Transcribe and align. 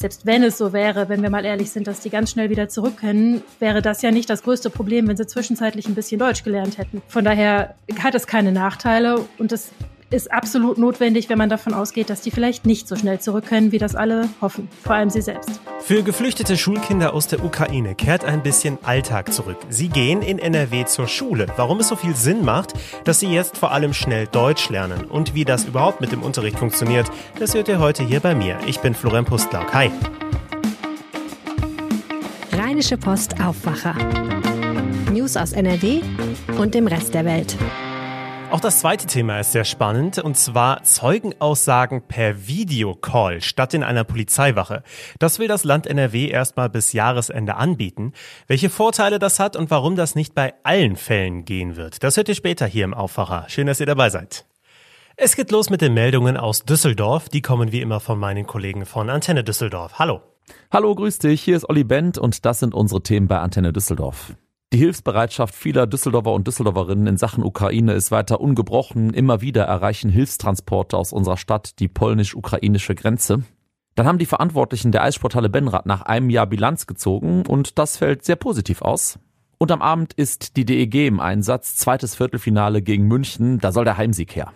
Selbst 0.00 0.24
wenn 0.24 0.42
es 0.42 0.56
so 0.56 0.72
wäre, 0.72 1.10
wenn 1.10 1.20
wir 1.20 1.28
mal 1.28 1.44
ehrlich 1.44 1.72
sind, 1.72 1.86
dass 1.86 2.00
die 2.00 2.08
ganz 2.08 2.30
schnell 2.30 2.48
wieder 2.48 2.70
zurück 2.70 2.96
können, 2.96 3.42
wäre 3.58 3.82
das 3.82 4.00
ja 4.00 4.10
nicht 4.10 4.30
das 4.30 4.42
größte 4.42 4.70
Problem, 4.70 5.06
wenn 5.08 5.18
sie 5.18 5.26
zwischenzeitlich 5.26 5.88
ein 5.88 5.94
bisschen 5.94 6.18
Deutsch 6.18 6.42
gelernt 6.42 6.78
hätten. 6.78 7.02
Von 7.06 7.22
daher 7.22 7.74
hat 8.02 8.14
es 8.14 8.26
keine 8.26 8.50
Nachteile 8.50 9.26
und 9.36 9.52
es 9.52 9.72
ist 10.10 10.32
absolut 10.32 10.76
notwendig, 10.76 11.28
wenn 11.28 11.38
man 11.38 11.48
davon 11.48 11.72
ausgeht, 11.72 12.10
dass 12.10 12.20
die 12.20 12.30
vielleicht 12.30 12.66
nicht 12.66 12.88
so 12.88 12.96
schnell 12.96 13.20
zurück 13.20 13.46
können, 13.46 13.72
wie 13.72 13.78
das 13.78 13.94
alle 13.94 14.28
hoffen, 14.40 14.68
vor 14.82 14.94
allem 14.94 15.10
sie 15.10 15.22
selbst. 15.22 15.60
Für 15.80 16.02
geflüchtete 16.02 16.56
Schulkinder 16.56 17.14
aus 17.14 17.28
der 17.28 17.44
Ukraine 17.44 17.94
kehrt 17.94 18.24
ein 18.24 18.42
bisschen 18.42 18.78
Alltag 18.82 19.32
zurück. 19.32 19.58
Sie 19.68 19.88
gehen 19.88 20.22
in 20.22 20.38
NRW 20.38 20.84
zur 20.84 21.06
Schule. 21.06 21.46
Warum 21.56 21.80
es 21.80 21.88
so 21.88 21.96
viel 21.96 22.16
Sinn 22.16 22.44
macht, 22.44 22.74
dass 23.04 23.20
sie 23.20 23.28
jetzt 23.28 23.56
vor 23.56 23.72
allem 23.72 23.94
schnell 23.94 24.26
Deutsch 24.26 24.68
lernen 24.68 25.04
und 25.04 25.34
wie 25.34 25.44
das 25.44 25.64
überhaupt 25.64 26.00
mit 26.00 26.12
dem 26.12 26.22
Unterricht 26.22 26.58
funktioniert, 26.58 27.10
das 27.38 27.54
hört 27.54 27.68
ihr 27.68 27.78
heute 27.78 28.02
hier 28.02 28.20
bei 28.20 28.34
mir. 28.34 28.58
Ich 28.66 28.80
bin 28.80 28.94
Florian 28.94 29.24
Pustlauk. 29.24 29.72
Hi. 29.72 29.90
Rheinische 32.52 32.96
Post 32.96 33.40
Aufwacher. 33.40 33.94
News 35.12 35.36
aus 35.36 35.52
NRW 35.52 36.00
und 36.58 36.74
dem 36.74 36.86
Rest 36.86 37.14
der 37.14 37.24
Welt. 37.24 37.56
Auch 38.50 38.58
das 38.58 38.80
zweite 38.80 39.06
Thema 39.06 39.38
ist 39.38 39.52
sehr 39.52 39.64
spannend, 39.64 40.18
und 40.18 40.36
zwar 40.36 40.82
Zeugenaussagen 40.82 42.02
per 42.02 42.48
Videocall 42.48 43.40
statt 43.42 43.74
in 43.74 43.84
einer 43.84 44.02
Polizeiwache. 44.02 44.82
Das 45.20 45.38
will 45.38 45.46
das 45.46 45.62
Land 45.62 45.86
NRW 45.86 46.26
erstmal 46.26 46.68
bis 46.68 46.92
Jahresende 46.92 47.54
anbieten. 47.54 48.12
Welche 48.48 48.68
Vorteile 48.68 49.20
das 49.20 49.38
hat 49.38 49.54
und 49.54 49.70
warum 49.70 49.94
das 49.94 50.16
nicht 50.16 50.34
bei 50.34 50.52
allen 50.64 50.96
Fällen 50.96 51.44
gehen 51.44 51.76
wird, 51.76 52.02
das 52.02 52.16
hört 52.16 52.28
ihr 52.28 52.34
später 52.34 52.66
hier 52.66 52.84
im 52.84 52.92
Aufwacher. 52.92 53.44
Schön, 53.46 53.68
dass 53.68 53.78
ihr 53.78 53.86
dabei 53.86 54.10
seid. 54.10 54.46
Es 55.16 55.36
geht 55.36 55.52
los 55.52 55.70
mit 55.70 55.80
den 55.80 55.94
Meldungen 55.94 56.36
aus 56.36 56.64
Düsseldorf. 56.64 57.28
Die 57.28 57.42
kommen 57.42 57.70
wie 57.70 57.80
immer 57.80 58.00
von 58.00 58.18
meinen 58.18 58.48
Kollegen 58.48 58.84
von 58.84 59.10
Antenne 59.10 59.44
Düsseldorf. 59.44 60.00
Hallo. 60.00 60.22
Hallo, 60.72 60.92
grüß 60.96 61.20
dich. 61.20 61.40
Hier 61.40 61.56
ist 61.56 61.68
Olli 61.68 61.84
Bent 61.84 62.18
und 62.18 62.44
das 62.44 62.58
sind 62.58 62.74
unsere 62.74 63.00
Themen 63.00 63.28
bei 63.28 63.38
Antenne 63.38 63.72
Düsseldorf. 63.72 64.34
Die 64.72 64.78
Hilfsbereitschaft 64.78 65.52
vieler 65.52 65.88
Düsseldorfer 65.88 66.32
und 66.32 66.46
Düsseldorferinnen 66.46 67.08
in 67.08 67.16
Sachen 67.16 67.42
Ukraine 67.42 67.92
ist 67.94 68.12
weiter 68.12 68.40
ungebrochen. 68.40 69.12
Immer 69.12 69.40
wieder 69.40 69.64
erreichen 69.64 70.10
Hilfstransporte 70.10 70.96
aus 70.96 71.12
unserer 71.12 71.36
Stadt 71.36 71.80
die 71.80 71.88
polnisch-ukrainische 71.88 72.94
Grenze. 72.94 73.42
Dann 73.96 74.06
haben 74.06 74.18
die 74.18 74.26
Verantwortlichen 74.26 74.92
der 74.92 75.02
Eissporthalle 75.02 75.48
Benrad 75.48 75.86
nach 75.86 76.02
einem 76.02 76.30
Jahr 76.30 76.46
Bilanz 76.46 76.86
gezogen 76.86 77.44
und 77.46 77.80
das 77.80 77.96
fällt 77.96 78.24
sehr 78.24 78.36
positiv 78.36 78.80
aus. 78.80 79.18
Und 79.58 79.72
am 79.72 79.82
Abend 79.82 80.12
ist 80.12 80.56
die 80.56 80.64
DEG 80.64 81.08
im 81.08 81.18
Einsatz, 81.18 81.74
zweites 81.74 82.14
Viertelfinale 82.14 82.80
gegen 82.80 83.08
München, 83.08 83.58
da 83.58 83.72
soll 83.72 83.84
der 83.84 83.98
Heimsieg 83.98 84.36
her. 84.36 84.52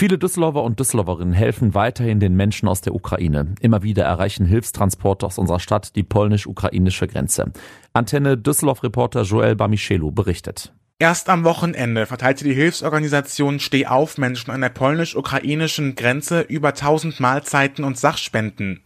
Viele 0.00 0.16
Düsseldorfer 0.16 0.62
und 0.62 0.78
Düsseldorferinnen 0.78 1.34
helfen 1.34 1.74
weiterhin 1.74 2.20
den 2.20 2.36
Menschen 2.36 2.68
aus 2.68 2.80
der 2.80 2.94
Ukraine. 2.94 3.56
Immer 3.60 3.82
wieder 3.82 4.04
erreichen 4.04 4.46
Hilfstransporte 4.46 5.26
aus 5.26 5.38
unserer 5.38 5.58
Stadt 5.58 5.96
die 5.96 6.04
polnisch-ukrainische 6.04 7.08
Grenze. 7.08 7.50
Antenne 7.94 8.38
Düsseldorf-Reporter 8.38 9.22
Joel 9.22 9.56
Bamichelu 9.56 10.12
berichtet. 10.12 10.72
Erst 11.00 11.28
am 11.28 11.44
Wochenende 11.44 12.06
verteilte 12.06 12.42
die 12.42 12.54
Hilfsorganisation 12.54 13.60
Steh 13.60 13.86
auf 13.86 14.18
Menschen 14.18 14.50
an 14.50 14.62
der 14.62 14.70
polnisch-ukrainischen 14.70 15.94
Grenze 15.94 16.40
über 16.40 16.70
1000 16.70 17.20
Mahlzeiten 17.20 17.84
und 17.84 17.96
Sachspenden. 17.96 18.82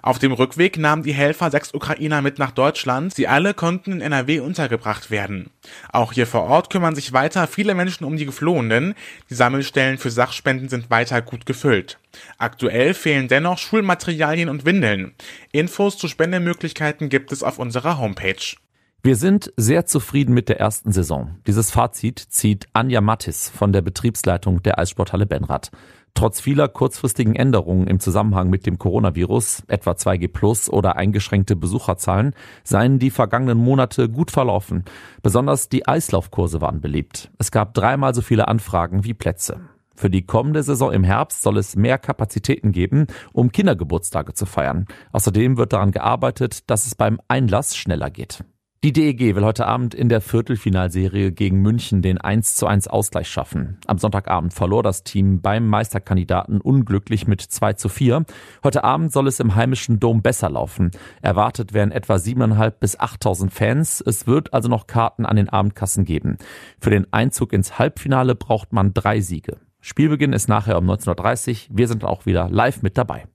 Auf 0.00 0.18
dem 0.18 0.32
Rückweg 0.32 0.78
nahmen 0.78 1.02
die 1.02 1.12
Helfer 1.12 1.50
sechs 1.50 1.74
Ukrainer 1.74 2.22
mit 2.22 2.38
nach 2.38 2.52
Deutschland. 2.52 3.14
Sie 3.14 3.28
alle 3.28 3.52
konnten 3.52 3.92
in 3.92 4.00
NRW 4.00 4.40
untergebracht 4.40 5.10
werden. 5.10 5.50
Auch 5.92 6.14
hier 6.14 6.26
vor 6.26 6.44
Ort 6.44 6.70
kümmern 6.70 6.94
sich 6.94 7.12
weiter 7.12 7.46
viele 7.46 7.74
Menschen 7.74 8.04
um 8.04 8.16
die 8.16 8.24
Geflohenen. 8.24 8.94
Die 9.28 9.34
Sammelstellen 9.34 9.98
für 9.98 10.10
Sachspenden 10.10 10.70
sind 10.70 10.88
weiter 10.88 11.20
gut 11.20 11.44
gefüllt. 11.44 11.98
Aktuell 12.38 12.94
fehlen 12.94 13.28
dennoch 13.28 13.58
Schulmaterialien 13.58 14.48
und 14.48 14.64
Windeln. 14.64 15.12
Infos 15.52 15.98
zu 15.98 16.08
Spendemöglichkeiten 16.08 17.10
gibt 17.10 17.32
es 17.32 17.42
auf 17.42 17.58
unserer 17.58 17.98
Homepage. 17.98 18.56
Wir 19.02 19.16
sind 19.16 19.50
sehr 19.56 19.86
zufrieden 19.86 20.34
mit 20.34 20.50
der 20.50 20.60
ersten 20.60 20.92
Saison. 20.92 21.36
Dieses 21.46 21.70
Fazit 21.70 22.18
zieht 22.18 22.66
Anja 22.74 23.00
Mattis 23.00 23.48
von 23.48 23.72
der 23.72 23.80
Betriebsleitung 23.80 24.62
der 24.62 24.78
Eissporthalle 24.78 25.24
Benrad. 25.24 25.70
Trotz 26.12 26.42
vieler 26.42 26.68
kurzfristigen 26.68 27.34
Änderungen 27.34 27.86
im 27.86 27.98
Zusammenhang 27.98 28.50
mit 28.50 28.66
dem 28.66 28.76
Coronavirus, 28.76 29.62
etwa 29.68 29.92
2G 29.92 30.28
Plus 30.28 30.68
oder 30.68 30.96
eingeschränkte 30.96 31.56
Besucherzahlen, 31.56 32.34
seien 32.62 32.98
die 32.98 33.08
vergangenen 33.08 33.56
Monate 33.56 34.10
gut 34.10 34.30
verlaufen. 34.30 34.84
Besonders 35.22 35.70
die 35.70 35.88
Eislaufkurse 35.88 36.60
waren 36.60 36.82
beliebt. 36.82 37.30
Es 37.38 37.50
gab 37.50 37.72
dreimal 37.72 38.14
so 38.14 38.20
viele 38.20 38.48
Anfragen 38.48 39.02
wie 39.04 39.14
Plätze. 39.14 39.62
Für 39.96 40.10
die 40.10 40.26
kommende 40.26 40.62
Saison 40.62 40.92
im 40.92 41.04
Herbst 41.04 41.40
soll 41.40 41.56
es 41.56 41.74
mehr 41.74 41.96
Kapazitäten 41.96 42.70
geben, 42.70 43.06
um 43.32 43.50
Kindergeburtstage 43.50 44.34
zu 44.34 44.44
feiern. 44.44 44.84
Außerdem 45.12 45.56
wird 45.56 45.72
daran 45.72 45.90
gearbeitet, 45.90 46.68
dass 46.68 46.86
es 46.86 46.94
beim 46.94 47.18
Einlass 47.28 47.78
schneller 47.78 48.10
geht. 48.10 48.44
Die 48.82 48.94
DEG 48.94 49.36
will 49.36 49.44
heute 49.44 49.66
Abend 49.66 49.94
in 49.94 50.08
der 50.08 50.22
Viertelfinalserie 50.22 51.32
gegen 51.32 51.60
München 51.60 52.00
den 52.00 52.16
1 52.16 52.54
zu 52.54 52.66
1 52.66 52.88
Ausgleich 52.88 53.28
schaffen. 53.28 53.76
Am 53.86 53.98
Sonntagabend 53.98 54.54
verlor 54.54 54.82
das 54.82 55.04
Team 55.04 55.42
beim 55.42 55.68
Meisterkandidaten 55.68 56.62
unglücklich 56.62 57.26
mit 57.26 57.42
2 57.42 57.74
zu 57.74 57.90
4. 57.90 58.24
Heute 58.64 58.82
Abend 58.82 59.12
soll 59.12 59.28
es 59.28 59.38
im 59.38 59.54
heimischen 59.54 60.00
Dom 60.00 60.22
besser 60.22 60.48
laufen. 60.48 60.92
Erwartet 61.20 61.74
werden 61.74 61.92
etwa 61.92 62.14
7.500 62.14 62.70
bis 62.70 62.98
8.000 62.98 63.50
Fans. 63.50 64.00
Es 64.00 64.26
wird 64.26 64.54
also 64.54 64.70
noch 64.70 64.86
Karten 64.86 65.26
an 65.26 65.36
den 65.36 65.50
Abendkassen 65.50 66.06
geben. 66.06 66.38
Für 66.80 66.88
den 66.88 67.06
Einzug 67.12 67.52
ins 67.52 67.78
Halbfinale 67.78 68.34
braucht 68.34 68.72
man 68.72 68.94
drei 68.94 69.20
Siege. 69.20 69.58
Spielbeginn 69.82 70.32
ist 70.32 70.48
nachher 70.48 70.78
um 70.78 70.88
19.30 70.88 71.68
Uhr. 71.68 71.76
Wir 71.76 71.86
sind 71.86 72.02
auch 72.02 72.24
wieder 72.24 72.48
live 72.48 72.80
mit 72.80 72.96
dabei. 72.96 73.26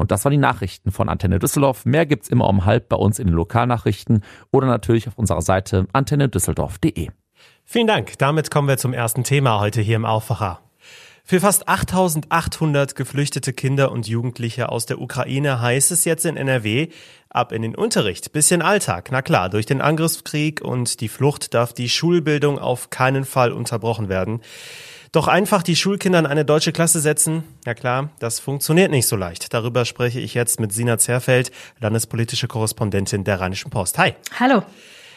Und 0.00 0.10
das 0.10 0.24
waren 0.24 0.32
die 0.32 0.38
Nachrichten 0.38 0.90
von 0.90 1.08
Antenne 1.08 1.38
Düsseldorf. 1.38 1.84
Mehr 1.84 2.06
gibt's 2.06 2.28
immer 2.28 2.48
um 2.48 2.64
halb 2.64 2.88
bei 2.88 2.96
uns 2.96 3.18
in 3.18 3.26
den 3.26 3.36
Lokalnachrichten 3.36 4.24
oder 4.50 4.66
natürlich 4.66 5.06
auf 5.06 5.18
unserer 5.18 5.42
Seite 5.42 5.86
antennedüsseldorf.de. 5.92 7.10
Vielen 7.64 7.86
Dank. 7.86 8.18
Damit 8.18 8.50
kommen 8.50 8.66
wir 8.66 8.78
zum 8.78 8.94
ersten 8.94 9.24
Thema 9.24 9.60
heute 9.60 9.82
hier 9.82 9.96
im 9.96 10.06
Aufwacher. 10.06 10.60
Für 11.22 11.38
fast 11.38 11.68
8800 11.68 12.96
geflüchtete 12.96 13.52
Kinder 13.52 13.92
und 13.92 14.08
Jugendliche 14.08 14.70
aus 14.70 14.86
der 14.86 15.00
Ukraine 15.00 15.60
heißt 15.60 15.92
es 15.92 16.04
jetzt 16.04 16.24
in 16.24 16.36
NRW, 16.36 16.88
ab 17.28 17.52
in 17.52 17.62
den 17.62 17.76
Unterricht, 17.76 18.32
bisschen 18.32 18.62
Alltag. 18.62 19.10
Na 19.12 19.22
klar, 19.22 19.48
durch 19.48 19.66
den 19.66 19.80
Angriffskrieg 19.80 20.60
und 20.60 21.00
die 21.00 21.08
Flucht 21.08 21.54
darf 21.54 21.72
die 21.72 21.88
Schulbildung 21.88 22.58
auf 22.58 22.90
keinen 22.90 23.24
Fall 23.24 23.52
unterbrochen 23.52 24.08
werden. 24.08 24.40
Doch 25.12 25.26
einfach 25.26 25.64
die 25.64 25.74
Schulkinder 25.74 26.20
in 26.20 26.26
eine 26.26 26.44
deutsche 26.44 26.70
Klasse 26.70 27.00
setzen, 27.00 27.42
ja 27.66 27.74
klar, 27.74 28.10
das 28.20 28.38
funktioniert 28.38 28.92
nicht 28.92 29.08
so 29.08 29.16
leicht. 29.16 29.52
Darüber 29.52 29.84
spreche 29.84 30.20
ich 30.20 30.34
jetzt 30.34 30.60
mit 30.60 30.72
Sina 30.72 30.98
Zerfeld, 30.98 31.50
landespolitische 31.80 32.46
Korrespondentin 32.46 33.24
der 33.24 33.40
Rheinischen 33.40 33.70
Post. 33.70 33.98
Hi. 33.98 34.14
Hallo. 34.38 34.62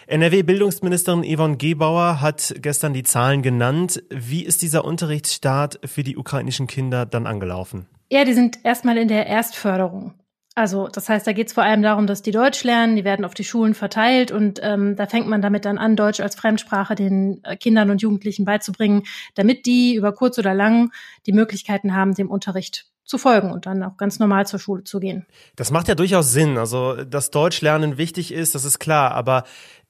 NRW-Bildungsministerin 0.07 1.23
Yvonne 1.23 1.57
Gebauer 1.57 2.21
hat 2.21 2.55
gestern 2.57 2.95
die 2.95 3.03
Zahlen 3.03 3.43
genannt. 3.43 4.01
Wie 4.09 4.43
ist 4.43 4.63
dieser 4.63 4.83
Unterrichtsstart 4.83 5.79
für 5.85 6.01
die 6.03 6.17
ukrainischen 6.17 6.65
Kinder 6.65 7.05
dann 7.05 7.27
angelaufen? 7.27 7.85
Ja, 8.11 8.25
die 8.25 8.33
sind 8.33 8.65
erstmal 8.65 8.97
in 8.97 9.09
der 9.09 9.27
Erstförderung. 9.27 10.15
Also 10.55 10.87
das 10.87 11.09
heißt, 11.09 11.25
da 11.25 11.33
geht 11.33 11.47
es 11.47 11.53
vor 11.53 11.63
allem 11.63 11.81
darum, 11.81 12.05
dass 12.05 12.21
die 12.21 12.31
Deutsch 12.31 12.63
lernen, 12.63 12.95
die 12.95 13.03
werden 13.03 13.25
auf 13.25 13.33
die 13.33 13.43
Schulen 13.43 13.73
verteilt 13.73 14.31
und 14.31 14.59
ähm, 14.61 14.95
da 14.95 15.07
fängt 15.07 15.27
man 15.27 15.41
damit 15.41 15.65
dann 15.65 15.79
an, 15.79 15.95
Deutsch 15.95 16.19
als 16.19 16.35
Fremdsprache 16.35 16.93
den 16.93 17.43
äh, 17.43 17.57
Kindern 17.57 17.89
und 17.89 18.01
Jugendlichen 18.03 18.45
beizubringen, 18.45 19.03
damit 19.33 19.65
die 19.65 19.95
über 19.95 20.13
kurz 20.13 20.37
oder 20.37 20.53
lang 20.53 20.91
die 21.25 21.33
Möglichkeiten 21.33 21.95
haben, 21.95 22.13
dem 22.13 22.29
Unterricht 22.29 22.85
zu 23.03 23.17
folgen 23.17 23.51
und 23.51 23.65
dann 23.65 23.83
auch 23.83 23.97
ganz 23.97 24.19
normal 24.19 24.47
zur 24.47 24.59
Schule 24.59 24.83
zu 24.83 24.99
gehen. 24.99 25.25
Das 25.55 25.71
macht 25.71 25.87
ja 25.87 25.95
durchaus 25.95 26.31
Sinn. 26.31 26.57
Also, 26.57 27.03
dass 27.03 27.31
Deutschlernen 27.31 27.97
wichtig 27.97 28.31
ist, 28.31 28.55
das 28.55 28.63
ist 28.63 28.79
klar. 28.79 29.11
Aber 29.11 29.43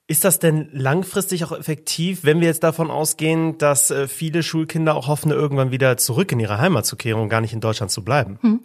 ist 0.08 0.26
das 0.26 0.40
denn 0.40 0.70
langfristig 0.74 1.46
auch 1.46 1.54
effektiv, 1.54 2.24
wenn 2.24 2.42
wir 2.42 2.48
jetzt 2.48 2.64
davon 2.64 2.92
ausgehen, 2.92 3.58
dass 3.58 3.90
äh, 3.90 4.08
viele 4.08 4.44
Schulkinder 4.44 4.96
auch 4.96 5.08
hoffen, 5.08 5.32
irgendwann 5.32 5.72
wieder 5.72 5.96
zurück 5.96 6.32
in 6.34 6.40
ihre 6.40 6.58
Heimat 6.58 6.86
zu 6.86 6.98
kehren 6.98 7.22
und 7.22 7.30
gar 7.30 7.40
nicht 7.40 7.54
in 7.54 7.62
Deutschland 7.62 7.92
zu 7.92 8.04
bleiben? 8.04 8.38
Hm. 8.42 8.60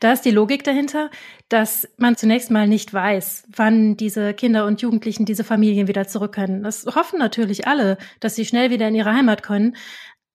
Da 0.00 0.12
ist 0.12 0.26
die 0.26 0.30
Logik 0.30 0.64
dahinter, 0.64 1.10
dass 1.48 1.88
man 1.96 2.16
zunächst 2.16 2.50
mal 2.50 2.68
nicht 2.68 2.92
weiß, 2.92 3.44
wann 3.56 3.96
diese 3.96 4.34
Kinder 4.34 4.66
und 4.66 4.82
Jugendlichen, 4.82 5.24
diese 5.24 5.44
Familien 5.44 5.88
wieder 5.88 6.06
zurück 6.06 6.34
können. 6.34 6.62
Das 6.62 6.84
hoffen 6.94 7.18
natürlich 7.18 7.66
alle, 7.66 7.96
dass 8.20 8.34
sie 8.34 8.44
schnell 8.44 8.70
wieder 8.70 8.88
in 8.88 8.94
ihre 8.94 9.14
Heimat 9.14 9.42
können. 9.42 9.76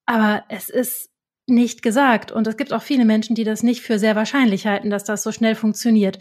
Aber 0.07 0.43
es 0.49 0.69
ist 0.69 1.09
nicht 1.45 1.83
gesagt. 1.83 2.31
Und 2.31 2.47
es 2.47 2.57
gibt 2.57 2.73
auch 2.73 2.81
viele 2.81 3.05
Menschen, 3.05 3.35
die 3.35 3.43
das 3.43 3.61
nicht 3.61 3.81
für 3.81 3.99
sehr 3.99 4.15
wahrscheinlich 4.15 4.65
halten, 4.65 4.89
dass 4.89 5.03
das 5.03 5.21
so 5.21 5.31
schnell 5.31 5.53
funktioniert. 5.53 6.17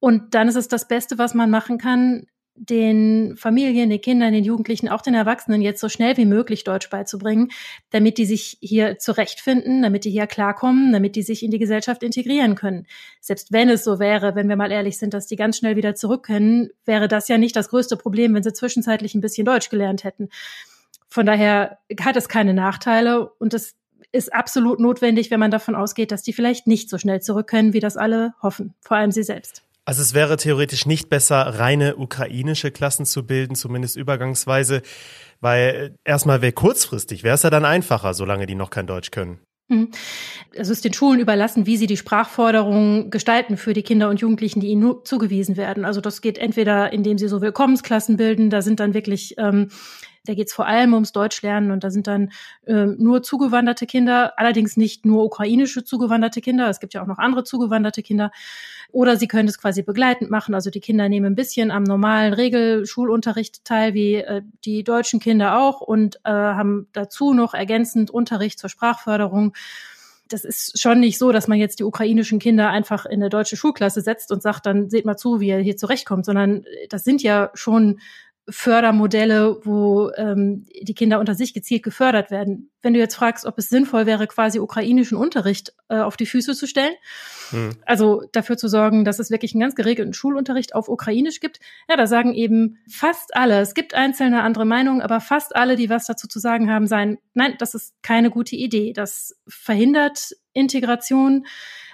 Und 0.00 0.34
dann 0.34 0.48
ist 0.48 0.56
es 0.56 0.68
das 0.68 0.88
Beste, 0.88 1.18
was 1.18 1.34
man 1.34 1.50
machen 1.50 1.78
kann, 1.78 2.26
den 2.56 3.36
Familien, 3.36 3.90
den 3.90 4.00
Kindern, 4.00 4.32
den 4.32 4.44
Jugendlichen, 4.44 4.88
auch 4.88 5.02
den 5.02 5.14
Erwachsenen 5.14 5.60
jetzt 5.60 5.80
so 5.80 5.88
schnell 5.88 6.16
wie 6.16 6.24
möglich 6.24 6.64
Deutsch 6.64 6.90
beizubringen, 6.90 7.50
damit 7.90 8.18
die 8.18 8.26
sich 8.26 8.58
hier 8.60 8.98
zurechtfinden, 8.98 9.82
damit 9.82 10.04
die 10.04 10.10
hier 10.10 10.26
klarkommen, 10.26 10.92
damit 10.92 11.16
die 11.16 11.22
sich 11.22 11.42
in 11.42 11.50
die 11.50 11.58
Gesellschaft 11.58 12.02
integrieren 12.02 12.54
können. 12.54 12.86
Selbst 13.20 13.52
wenn 13.52 13.68
es 13.68 13.84
so 13.84 13.98
wäre, 13.98 14.34
wenn 14.34 14.48
wir 14.48 14.56
mal 14.56 14.72
ehrlich 14.72 14.98
sind, 14.98 15.14
dass 15.14 15.26
die 15.26 15.36
ganz 15.36 15.58
schnell 15.58 15.76
wieder 15.76 15.94
zurück 15.94 16.24
können, 16.24 16.70
wäre 16.84 17.08
das 17.08 17.28
ja 17.28 17.38
nicht 17.38 17.56
das 17.56 17.68
größte 17.68 17.96
Problem, 17.96 18.34
wenn 18.34 18.42
sie 18.42 18.52
zwischenzeitlich 18.52 19.14
ein 19.14 19.20
bisschen 19.20 19.44
Deutsch 19.44 19.68
gelernt 19.68 20.04
hätten. 20.04 20.30
Von 21.08 21.26
daher 21.26 21.78
hat 22.00 22.16
es 22.16 22.28
keine 22.28 22.54
Nachteile 22.54 23.30
und 23.38 23.54
es 23.54 23.76
ist 24.12 24.32
absolut 24.32 24.80
notwendig, 24.80 25.30
wenn 25.30 25.40
man 25.40 25.50
davon 25.50 25.74
ausgeht, 25.74 26.10
dass 26.10 26.22
die 26.22 26.32
vielleicht 26.32 26.66
nicht 26.66 26.88
so 26.88 26.98
schnell 26.98 27.20
zurück 27.20 27.46
können, 27.48 27.72
wie 27.72 27.80
das 27.80 27.96
alle 27.96 28.34
hoffen, 28.42 28.74
vor 28.80 28.96
allem 28.96 29.12
sie 29.12 29.22
selbst. 29.22 29.65
Also 29.86 30.02
es 30.02 30.14
wäre 30.14 30.36
theoretisch 30.36 30.84
nicht 30.84 31.08
besser, 31.08 31.36
reine 31.36 31.96
ukrainische 31.96 32.72
Klassen 32.72 33.06
zu 33.06 33.24
bilden, 33.24 33.54
zumindest 33.54 33.96
übergangsweise, 33.96 34.82
weil 35.40 35.94
erstmal 36.04 36.42
wäre 36.42 36.52
kurzfristig, 36.52 37.22
wäre 37.22 37.36
es 37.36 37.44
ja 37.44 37.50
dann 37.50 37.64
einfacher, 37.64 38.12
solange 38.12 38.46
die 38.46 38.56
noch 38.56 38.70
kein 38.70 38.88
Deutsch 38.88 39.12
können. 39.12 39.38
Hm. 39.68 39.90
Es 40.52 40.68
ist 40.70 40.84
den 40.84 40.92
Schulen 40.92 41.20
überlassen, 41.20 41.66
wie 41.66 41.76
sie 41.76 41.86
die 41.86 41.96
Sprachforderungen 41.96 43.10
gestalten 43.10 43.56
für 43.56 43.74
die 43.74 43.82
Kinder 43.82 44.08
und 44.08 44.20
Jugendlichen, 44.20 44.60
die 44.60 44.68
ihnen 44.68 45.04
zugewiesen 45.04 45.56
werden. 45.56 45.84
Also 45.84 46.00
das 46.00 46.20
geht 46.20 46.38
entweder, 46.38 46.92
indem 46.92 47.16
sie 47.16 47.28
so 47.28 47.40
Willkommensklassen 47.40 48.16
bilden, 48.16 48.50
da 48.50 48.62
sind 48.62 48.80
dann 48.80 48.92
wirklich 48.92 49.34
ähm, 49.38 49.68
da 50.28 50.34
geht 50.34 50.48
es 50.48 50.54
vor 50.54 50.66
allem 50.66 50.94
ums 50.94 51.12
Deutschlernen 51.12 51.70
und 51.70 51.84
da 51.84 51.90
sind 51.90 52.06
dann 52.06 52.30
ähm, 52.66 52.96
nur 52.98 53.22
zugewanderte 53.22 53.86
Kinder, 53.86 54.38
allerdings 54.38 54.76
nicht 54.76 55.06
nur 55.06 55.24
ukrainische 55.24 55.84
zugewanderte 55.84 56.40
Kinder, 56.40 56.68
es 56.68 56.80
gibt 56.80 56.94
ja 56.94 57.02
auch 57.02 57.06
noch 57.06 57.18
andere 57.18 57.44
zugewanderte 57.44 58.02
Kinder. 58.02 58.30
Oder 58.92 59.16
sie 59.16 59.26
können 59.26 59.48
es 59.48 59.58
quasi 59.58 59.82
begleitend 59.82 60.30
machen. 60.30 60.54
Also 60.54 60.70
die 60.70 60.80
Kinder 60.80 61.08
nehmen 61.08 61.26
ein 61.26 61.34
bisschen 61.34 61.70
am 61.70 61.82
normalen 61.82 62.32
Regelschulunterricht 62.32 63.64
teil, 63.64 63.94
wie 63.94 64.14
äh, 64.14 64.42
die 64.64 64.84
deutschen 64.84 65.20
Kinder 65.20 65.58
auch, 65.58 65.80
und 65.80 66.16
äh, 66.24 66.30
haben 66.30 66.86
dazu 66.92 67.34
noch 67.34 67.52
ergänzend 67.52 68.10
Unterricht 68.10 68.58
zur 68.58 68.70
Sprachförderung 68.70 69.54
das 70.28 70.44
ist 70.44 70.80
schon 70.80 71.00
nicht 71.00 71.18
so, 71.18 71.30
dass 71.30 71.46
man 71.46 71.58
jetzt 71.58 71.78
die 71.78 71.84
ukrainischen 71.84 72.38
Kinder 72.38 72.70
einfach 72.70 73.06
in 73.06 73.20
eine 73.20 73.28
deutsche 73.28 73.56
Schulklasse 73.56 74.00
setzt 74.00 74.32
und 74.32 74.42
sagt, 74.42 74.66
dann 74.66 74.90
seht 74.90 75.04
mal 75.04 75.16
zu, 75.16 75.40
wie 75.40 75.48
ihr 75.48 75.58
hier 75.58 75.76
zurechtkommt, 75.76 76.24
sondern 76.24 76.64
das 76.88 77.04
sind 77.04 77.22
ja 77.22 77.50
schon 77.54 78.00
Fördermodelle, 78.48 79.60
wo 79.64 80.10
ähm, 80.16 80.66
die 80.80 80.94
Kinder 80.94 81.18
unter 81.18 81.34
sich 81.34 81.52
gezielt 81.52 81.82
gefördert 81.82 82.30
werden. 82.30 82.70
Wenn 82.80 82.94
du 82.94 83.00
jetzt 83.00 83.16
fragst, 83.16 83.44
ob 83.44 83.58
es 83.58 83.68
sinnvoll 83.68 84.06
wäre, 84.06 84.28
quasi 84.28 84.60
ukrainischen 84.60 85.16
Unterricht 85.16 85.72
äh, 85.88 85.98
auf 85.98 86.16
die 86.16 86.26
Füße 86.26 86.54
zu 86.54 86.68
stellen, 86.68 86.94
hm. 87.50 87.70
also 87.84 88.22
dafür 88.32 88.56
zu 88.56 88.68
sorgen, 88.68 89.04
dass 89.04 89.18
es 89.18 89.30
wirklich 89.30 89.54
einen 89.54 89.62
ganz 89.62 89.74
geregelten 89.74 90.14
Schulunterricht 90.14 90.76
auf 90.76 90.88
Ukrainisch 90.88 91.40
gibt, 91.40 91.58
ja, 91.88 91.96
da 91.96 92.06
sagen 92.06 92.34
eben 92.34 92.78
fast 92.88 93.34
alle, 93.34 93.60
es 93.60 93.74
gibt 93.74 93.94
einzelne 93.94 94.42
andere 94.42 94.64
Meinungen, 94.64 95.00
aber 95.00 95.20
fast 95.20 95.56
alle, 95.56 95.74
die 95.74 95.90
was 95.90 96.06
dazu 96.06 96.28
zu 96.28 96.38
sagen 96.38 96.70
haben, 96.70 96.86
sein, 96.86 97.18
nein, 97.34 97.54
das 97.58 97.74
ist 97.74 97.94
keine 98.02 98.30
gute 98.30 98.54
Idee. 98.54 98.92
Das 98.92 99.36
verhindert 99.48 100.36
Integration 100.52 101.46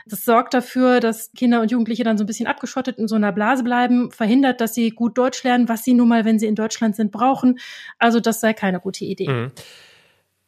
das 0.07 0.25
sorgt 0.25 0.55
dafür, 0.55 1.01
dass 1.01 1.33
Kinder 1.33 1.61
und 1.61 1.71
Jugendliche 1.71 2.05
dann 2.05 2.19
so 2.19 2.25
ein 2.25 2.27
bisschen 2.27 2.47
abgeschottet 2.47 2.99
in 2.99 3.09
so 3.09 3.17
einer 3.17 3.33
Blase 3.33 3.63
bleiben, 3.63 4.11
verhindert, 4.11 4.61
dass 4.61 4.75
sie 4.75 4.91
gut 4.91 5.17
Deutsch 5.19 5.43
lernen, 5.45 5.69
was 5.69 5.85
sie 5.85 5.95
nun 5.95 6.09
mal, 6.09 6.25
wenn 6.25 6.39
sie 6.39 6.47
in 6.47 6.55
Deutschland 6.55 6.97
sind, 6.97 7.13
brauchen. 7.13 7.59
Also 7.99 8.21
das 8.21 8.41
sei 8.41 8.53
keine 8.53 8.81
gute 8.81 9.05
Idee. 9.05 9.29
Mhm. 9.29 9.53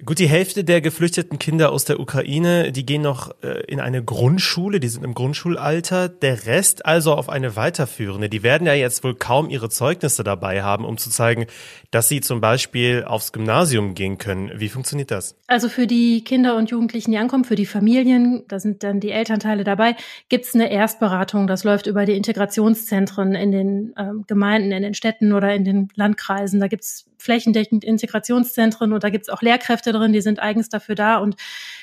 Gut, 0.05 0.19
die 0.19 0.29
Hälfte 0.29 0.65
der 0.65 0.83
geflüchteten 0.83 1.39
Kinder 1.39 1.73
aus 1.73 1.87
der 1.87 1.99
Ukraine, 1.99 2.73
die 2.73 2.85
gehen 2.85 3.01
noch 3.01 3.31
äh, 3.43 3.63
in 3.69 3.81
eine 3.81 4.05
Grundschule, 4.05 4.79
die 4.79 4.89
sind 4.89 5.03
im 5.03 5.15
Grundschulalter. 5.15 6.11
Der 6.11 6.47
Rest 6.47 6.85
also 6.85 7.15
auf 7.15 7.31
eine 7.31 7.57
weiterführende. 7.57 8.29
Die 8.29 8.43
werden 8.43 8.67
ja 8.67 8.75
jetzt 8.75 9.03
wohl 9.03 9.15
kaum 9.15 9.49
ihre 9.49 9.71
Zeugnisse 9.71 10.23
dabei 10.23 10.63
haben, 10.63 10.85
um 10.85 10.99
zu 10.99 11.09
zeigen, 11.09 11.47
dass 11.91 12.09
sie 12.09 12.21
zum 12.21 12.43
Beispiel 12.43 13.05
aufs 13.07 13.33
Gymnasium 13.33 13.95
gehen 13.95 14.19
können. 14.19 14.51
Wie 14.55 14.69
funktioniert 14.69 15.11
das? 15.11 15.37
Also 15.47 15.71
für 15.71 15.87
die 15.87 16.23
Kinder 16.23 16.57
und 16.57 16.71
Jugendlichen, 16.71 17.13
die 17.13 17.19
ankommen, 17.19 17.45
für 17.45 17.57
die 17.57 17.65
Familien, 17.65 18.43
da 18.49 18.61
sind 18.61 18.83
dann 18.83 19.01
die 19.01 19.11
Elternteile 19.11 19.65
dabei, 19.65 19.97
gibt's 20.29 20.55
eine 20.55 20.71
Erstberatung. 20.71 21.47
Das 21.47 21.65
läuft 21.65 21.87
über 21.87 22.05
die 22.05 22.17
Integrationszentren 22.17 23.35
in 23.35 23.53
den 23.53 23.95
äh, 23.97 24.11
Gemeinden, 24.27 24.73
in 24.73 24.83
den 24.83 24.95
Städten 24.95 25.33
oder 25.33 25.55
in 25.55 25.65
den 25.65 25.89
Landkreisen. 25.95 26.61
Da 26.61 26.69
gibt's 26.69 27.07
flächendeckend 27.25 27.85
Integrationszentren 27.85 28.93
und 28.93 29.03
da 29.03 29.11
gibt's 29.11 29.29
auch 29.29 29.43
Lehrkräfte 29.43 29.93
drin, 29.93 30.13
die 30.13 30.21
sind 30.21 30.41
eigens 30.41 30.69
dafür 30.69 30.95
da 30.95 31.17
und 31.17 31.37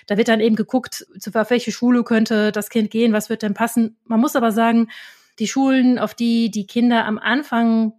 da 0.08 0.18
wird 0.18 0.28
dann 0.28 0.40
eben 0.40 0.56
geguckt, 0.56 1.06
zu 1.20 1.34
welche 1.34 1.72
Schule 1.72 2.04
könnte 2.04 2.52
das 2.52 2.70
Kind 2.70 2.92
gehen, 2.92 3.12
was 3.14 3.30
wird 3.30 3.42
denn 3.42 3.54
passen. 3.54 3.98
Man 4.06 4.20
muss 4.20 4.36
aber 4.36 4.52
sagen, 4.52 4.90
die 5.40 5.48
Schulen, 5.48 6.00
auf 6.00 6.14
die 6.14 6.52
die 6.52 6.68
Kinder 6.68 7.06
am 7.06 7.18
Anfang 7.18 7.94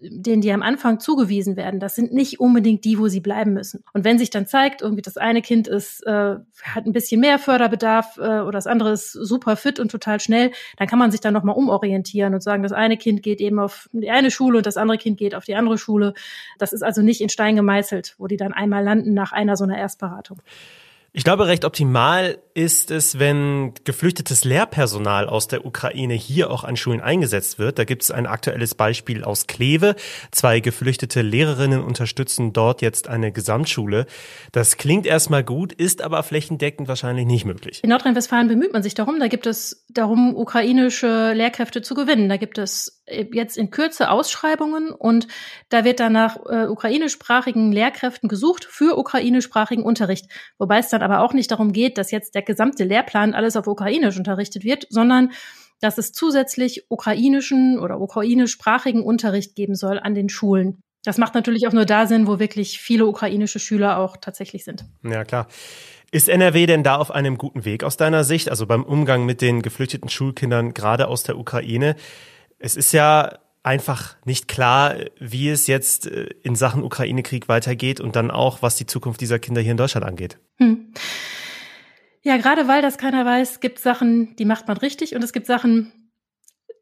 denen 0.00 0.42
die 0.42 0.52
am 0.52 0.62
Anfang 0.62 1.00
zugewiesen 1.00 1.56
werden, 1.56 1.80
das 1.80 1.94
sind 1.94 2.12
nicht 2.12 2.40
unbedingt 2.40 2.84
die, 2.84 2.98
wo 2.98 3.08
sie 3.08 3.20
bleiben 3.20 3.54
müssen. 3.54 3.84
Und 3.92 4.04
wenn 4.04 4.18
sich 4.18 4.30
dann 4.30 4.46
zeigt, 4.46 4.82
irgendwie 4.82 5.02
das 5.02 5.16
eine 5.16 5.42
Kind 5.42 5.68
ist, 5.68 6.06
äh, 6.06 6.36
hat 6.62 6.86
ein 6.86 6.92
bisschen 6.92 7.20
mehr 7.20 7.38
Förderbedarf 7.38 8.18
äh, 8.18 8.40
oder 8.40 8.52
das 8.52 8.66
andere 8.66 8.92
ist 8.92 9.12
super 9.12 9.56
fit 9.56 9.80
und 9.80 9.90
total 9.90 10.20
schnell, 10.20 10.50
dann 10.76 10.88
kann 10.88 10.98
man 10.98 11.10
sich 11.10 11.20
dann 11.20 11.34
nochmal 11.34 11.56
umorientieren 11.56 12.34
und 12.34 12.42
sagen, 12.42 12.62
das 12.62 12.72
eine 12.72 12.96
Kind 12.96 13.22
geht 13.22 13.40
eben 13.40 13.58
auf 13.58 13.88
die 13.92 14.10
eine 14.10 14.30
Schule 14.30 14.58
und 14.58 14.66
das 14.66 14.76
andere 14.76 14.98
Kind 14.98 15.18
geht 15.18 15.34
auf 15.34 15.44
die 15.44 15.54
andere 15.54 15.78
Schule. 15.78 16.14
Das 16.58 16.72
ist 16.72 16.82
also 16.82 17.02
nicht 17.02 17.20
in 17.20 17.28
Stein 17.28 17.56
gemeißelt, 17.56 18.16
wo 18.18 18.26
die 18.26 18.36
dann 18.36 18.52
einmal 18.52 18.84
landen 18.84 19.14
nach 19.14 19.32
einer 19.32 19.56
so 19.56 19.64
einer 19.64 19.78
Erstberatung. 19.78 20.42
Ich 21.14 21.24
glaube, 21.24 21.46
recht 21.46 21.66
optimal 21.66 22.38
ist 22.54 22.90
es, 22.90 23.18
wenn 23.18 23.72
geflüchtetes 23.84 24.44
Lehrpersonal 24.44 25.28
aus 25.28 25.48
der 25.48 25.64
Ukraine 25.64 26.14
hier 26.14 26.50
auch 26.50 26.64
an 26.64 26.76
Schulen 26.76 27.00
eingesetzt 27.00 27.58
wird. 27.58 27.78
Da 27.78 27.84
gibt 27.84 28.02
es 28.02 28.10
ein 28.10 28.26
aktuelles 28.26 28.74
Beispiel 28.74 29.24
aus 29.24 29.46
Kleve. 29.46 29.96
Zwei 30.30 30.60
geflüchtete 30.60 31.22
Lehrerinnen 31.22 31.82
unterstützen 31.82 32.52
dort 32.52 32.82
jetzt 32.82 33.08
eine 33.08 33.32
Gesamtschule. 33.32 34.06
Das 34.52 34.76
klingt 34.76 35.06
erstmal 35.06 35.44
gut, 35.44 35.72
ist 35.72 36.02
aber 36.02 36.22
flächendeckend 36.22 36.88
wahrscheinlich 36.88 37.26
nicht 37.26 37.44
möglich. 37.44 37.80
In 37.82 37.90
Nordrhein-Westfalen 37.90 38.48
bemüht 38.48 38.72
man 38.72 38.82
sich 38.82 38.94
darum. 38.94 39.18
Da 39.18 39.28
gibt 39.28 39.46
es 39.46 39.84
darum, 39.88 40.36
ukrainische 40.36 41.32
Lehrkräfte 41.32 41.82
zu 41.82 41.94
gewinnen. 41.94 42.28
Da 42.28 42.36
gibt 42.36 42.58
es 42.58 43.02
jetzt 43.06 43.56
in 43.56 43.70
Kürze 43.70 44.10
Ausschreibungen 44.10 44.90
und 44.90 45.26
da 45.68 45.84
wird 45.84 46.00
dann 46.00 46.12
nach 46.12 46.36
äh, 46.48 46.66
ukrainischsprachigen 46.66 47.72
Lehrkräften 47.72 48.28
gesucht 48.28 48.64
für 48.64 48.96
ukrainischsprachigen 48.96 49.84
Unterricht. 49.84 50.26
Wobei 50.58 50.78
es 50.78 50.88
dann 50.88 51.02
aber 51.02 51.20
auch 51.20 51.32
nicht 51.32 51.50
darum 51.50 51.72
geht, 51.72 51.98
dass 51.98 52.10
jetzt 52.10 52.34
der 52.42 52.54
gesamte 52.54 52.84
Lehrplan 52.84 53.34
alles 53.34 53.56
auf 53.56 53.66
Ukrainisch 53.66 54.16
unterrichtet 54.18 54.64
wird, 54.64 54.86
sondern 54.90 55.32
dass 55.80 55.98
es 55.98 56.12
zusätzlich 56.12 56.86
ukrainischen 56.90 57.78
oder 57.78 58.00
ukrainischsprachigen 58.00 59.02
Unterricht 59.02 59.54
geben 59.56 59.74
soll 59.74 59.98
an 59.98 60.14
den 60.14 60.28
Schulen. 60.28 60.80
Das 61.04 61.18
macht 61.18 61.34
natürlich 61.34 61.66
auch 61.66 61.72
nur 61.72 61.84
da 61.84 62.06
Sinn, 62.06 62.28
wo 62.28 62.38
wirklich 62.38 62.78
viele 62.78 63.06
ukrainische 63.06 63.58
Schüler 63.58 63.98
auch 63.98 64.16
tatsächlich 64.16 64.64
sind. 64.64 64.84
Ja, 65.02 65.24
klar. 65.24 65.48
Ist 66.12 66.28
NRW 66.28 66.66
denn 66.66 66.84
da 66.84 66.96
auf 66.96 67.10
einem 67.10 67.38
guten 67.38 67.64
Weg 67.64 67.82
aus 67.82 67.96
deiner 67.96 68.22
Sicht, 68.22 68.50
also 68.50 68.66
beim 68.66 68.84
Umgang 68.84 69.24
mit 69.24 69.40
den 69.40 69.62
geflüchteten 69.62 70.08
Schulkindern 70.08 70.74
gerade 70.74 71.08
aus 71.08 71.24
der 71.24 71.38
Ukraine? 71.38 71.96
Es 72.58 72.76
ist 72.76 72.92
ja 72.92 73.38
einfach 73.64 74.16
nicht 74.24 74.46
klar, 74.46 74.94
wie 75.18 75.48
es 75.48 75.66
jetzt 75.66 76.06
äh, 76.06 76.28
in 76.42 76.54
Sachen 76.54 76.84
Ukraine-Krieg 76.84 77.48
weitergeht 77.48 78.00
und 78.00 78.14
dann 78.14 78.30
auch, 78.30 78.62
was 78.62 78.76
die 78.76 78.86
Zukunft 78.86 79.20
dieser 79.20 79.38
Kinder 79.38 79.60
hier 79.60 79.72
in 79.72 79.76
Deutschland 79.76 80.06
angeht. 80.06 80.38
Hm. 80.58 80.92
Ja, 82.22 82.36
gerade 82.36 82.68
weil 82.68 82.82
das 82.82 82.98
keiner 82.98 83.24
weiß, 83.24 83.60
gibt 83.60 83.78
Sachen, 83.80 84.36
die 84.36 84.44
macht 84.44 84.68
man 84.68 84.76
richtig 84.76 85.14
und 85.14 85.24
es 85.24 85.32
gibt 85.32 85.46
Sachen, 85.46 85.92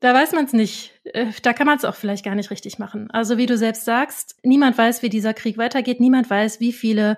da 0.01 0.15
weiß 0.15 0.33
man 0.33 0.45
es 0.45 0.53
nicht. 0.53 0.93
Äh, 1.05 1.27
da 1.43 1.53
kann 1.53 1.67
man 1.67 1.77
es 1.77 1.85
auch 1.85 1.95
vielleicht 1.95 2.25
gar 2.25 2.35
nicht 2.35 2.51
richtig 2.51 2.79
machen. 2.79 3.11
Also 3.11 3.39
wie 3.39 3.47
du 3.47 3.57
selbst 3.57 3.85
sagst, 3.85 4.37
niemand 4.43 4.77
weiß, 4.77 5.03
wie 5.03 5.09
dieser 5.09 5.35
Krieg 5.35 5.59
weitergeht. 5.59 6.01
Niemand 6.01 6.29
weiß, 6.29 6.61
wie 6.61 6.73
viele 6.73 7.17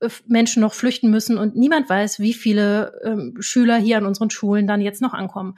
äh, 0.00 0.08
Menschen 0.26 0.60
noch 0.60 0.74
flüchten 0.74 1.10
müssen 1.10 1.38
und 1.38 1.56
niemand 1.56 1.88
weiß, 1.88 2.20
wie 2.20 2.34
viele 2.34 3.00
ähm, 3.04 3.34
Schüler 3.40 3.76
hier 3.76 3.96
an 3.96 4.06
unseren 4.06 4.30
Schulen 4.30 4.66
dann 4.66 4.80
jetzt 4.80 5.02
noch 5.02 5.14
ankommen. 5.14 5.56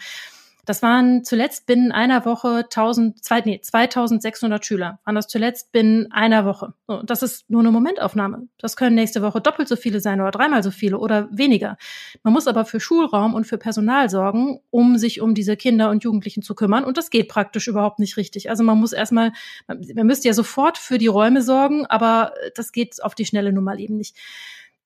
Das 0.68 0.82
waren 0.82 1.24
zuletzt 1.24 1.64
binnen 1.64 1.92
einer 1.92 2.26
Woche 2.26 2.58
1000, 2.64 3.24
zwei, 3.24 3.40
nee, 3.40 3.58
2600 3.58 4.66
Schüler. 4.66 5.00
Waren 5.06 5.14
das 5.14 5.26
zuletzt 5.26 5.72
binnen 5.72 6.12
einer 6.12 6.44
Woche. 6.44 6.74
So, 6.86 7.02
das 7.02 7.22
ist 7.22 7.48
nur 7.48 7.60
eine 7.60 7.70
Momentaufnahme. 7.70 8.48
Das 8.58 8.76
können 8.76 8.94
nächste 8.94 9.22
Woche 9.22 9.40
doppelt 9.40 9.66
so 9.66 9.76
viele 9.76 10.00
sein 10.00 10.20
oder 10.20 10.30
dreimal 10.30 10.62
so 10.62 10.70
viele 10.70 10.98
oder 10.98 11.26
weniger. 11.32 11.78
Man 12.22 12.34
muss 12.34 12.46
aber 12.46 12.66
für 12.66 12.80
Schulraum 12.80 13.32
und 13.32 13.46
für 13.46 13.56
Personal 13.56 14.10
sorgen, 14.10 14.60
um 14.68 14.98
sich 14.98 15.22
um 15.22 15.34
diese 15.34 15.56
Kinder 15.56 15.88
und 15.88 16.04
Jugendlichen 16.04 16.42
zu 16.42 16.54
kümmern. 16.54 16.84
Und 16.84 16.98
das 16.98 17.08
geht 17.08 17.28
praktisch 17.28 17.66
überhaupt 17.66 17.98
nicht 17.98 18.18
richtig. 18.18 18.50
Also 18.50 18.62
man 18.62 18.76
muss 18.76 18.92
erstmal, 18.92 19.32
man 19.68 20.06
müsste 20.06 20.28
ja 20.28 20.34
sofort 20.34 20.76
für 20.76 20.98
die 20.98 21.06
Räume 21.06 21.40
sorgen, 21.40 21.86
aber 21.86 22.34
das 22.54 22.72
geht 22.72 23.02
auf 23.02 23.14
die 23.14 23.24
schnelle 23.24 23.54
Nummer 23.54 23.78
eben 23.78 23.96
nicht. 23.96 24.18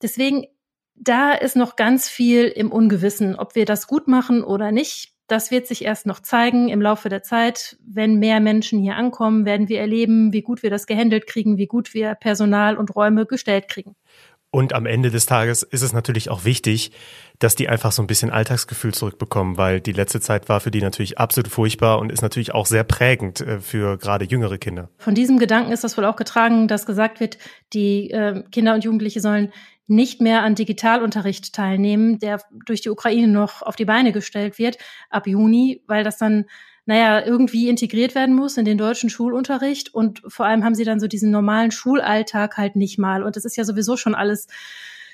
Deswegen 0.00 0.46
da 0.94 1.32
ist 1.32 1.56
noch 1.56 1.74
ganz 1.74 2.08
viel 2.08 2.44
im 2.44 2.70
Ungewissen, 2.70 3.34
ob 3.34 3.54
wir 3.56 3.64
das 3.64 3.86
gut 3.88 4.06
machen 4.06 4.44
oder 4.44 4.70
nicht. 4.70 5.11
Das 5.32 5.50
wird 5.50 5.66
sich 5.66 5.82
erst 5.82 6.04
noch 6.04 6.20
zeigen 6.20 6.68
im 6.68 6.82
Laufe 6.82 7.08
der 7.08 7.22
Zeit. 7.22 7.78
Wenn 7.82 8.16
mehr 8.18 8.38
Menschen 8.38 8.78
hier 8.80 8.96
ankommen, 8.96 9.46
werden 9.46 9.70
wir 9.70 9.80
erleben, 9.80 10.34
wie 10.34 10.42
gut 10.42 10.62
wir 10.62 10.68
das 10.68 10.86
gehandelt 10.86 11.26
kriegen, 11.26 11.56
wie 11.56 11.64
gut 11.64 11.94
wir 11.94 12.14
Personal 12.16 12.76
und 12.76 12.94
Räume 12.94 13.24
gestellt 13.24 13.66
kriegen. 13.68 13.96
Und 14.50 14.74
am 14.74 14.84
Ende 14.84 15.10
des 15.10 15.24
Tages 15.24 15.62
ist 15.62 15.80
es 15.80 15.94
natürlich 15.94 16.28
auch 16.28 16.44
wichtig, 16.44 16.92
dass 17.38 17.54
die 17.54 17.70
einfach 17.70 17.90
so 17.92 18.02
ein 18.02 18.06
bisschen 18.06 18.28
Alltagsgefühl 18.28 18.92
zurückbekommen, 18.92 19.56
weil 19.56 19.80
die 19.80 19.92
letzte 19.92 20.20
Zeit 20.20 20.50
war 20.50 20.60
für 20.60 20.70
die 20.70 20.82
natürlich 20.82 21.16
absolut 21.16 21.50
furchtbar 21.50 21.98
und 21.98 22.12
ist 22.12 22.20
natürlich 22.20 22.52
auch 22.52 22.66
sehr 22.66 22.84
prägend 22.84 23.40
äh, 23.40 23.60
für 23.60 23.96
gerade 23.96 24.26
jüngere 24.26 24.58
Kinder. 24.58 24.90
Von 24.98 25.14
diesem 25.14 25.38
Gedanken 25.38 25.72
ist 25.72 25.82
das 25.82 25.96
wohl 25.96 26.04
auch 26.04 26.16
getragen, 26.16 26.68
dass 26.68 26.84
gesagt 26.84 27.20
wird, 27.20 27.38
die 27.72 28.10
äh, 28.10 28.42
Kinder 28.52 28.74
und 28.74 28.84
Jugendliche 28.84 29.22
sollen 29.22 29.50
nicht 29.86 30.20
mehr 30.20 30.42
an 30.42 30.54
Digitalunterricht 30.54 31.54
teilnehmen, 31.54 32.18
der 32.18 32.40
durch 32.66 32.80
die 32.80 32.90
Ukraine 32.90 33.28
noch 33.28 33.62
auf 33.62 33.76
die 33.76 33.84
Beine 33.84 34.12
gestellt 34.12 34.58
wird 34.58 34.78
ab 35.10 35.26
Juni, 35.26 35.82
weil 35.86 36.04
das 36.04 36.18
dann 36.18 36.46
naja, 36.84 37.24
irgendwie 37.24 37.68
integriert 37.68 38.14
werden 38.14 38.34
muss 38.34 38.56
in 38.56 38.64
den 38.64 38.78
deutschen 38.78 39.08
Schulunterricht. 39.08 39.94
Und 39.94 40.22
vor 40.26 40.46
allem 40.46 40.64
haben 40.64 40.74
sie 40.74 40.84
dann 40.84 40.98
so 40.98 41.06
diesen 41.06 41.30
normalen 41.30 41.70
Schulalltag 41.70 42.56
halt 42.56 42.74
nicht 42.74 42.98
mal. 42.98 43.22
Und 43.22 43.36
das 43.36 43.44
ist 43.44 43.56
ja 43.56 43.64
sowieso 43.64 43.96
schon 43.96 44.14
alles 44.16 44.48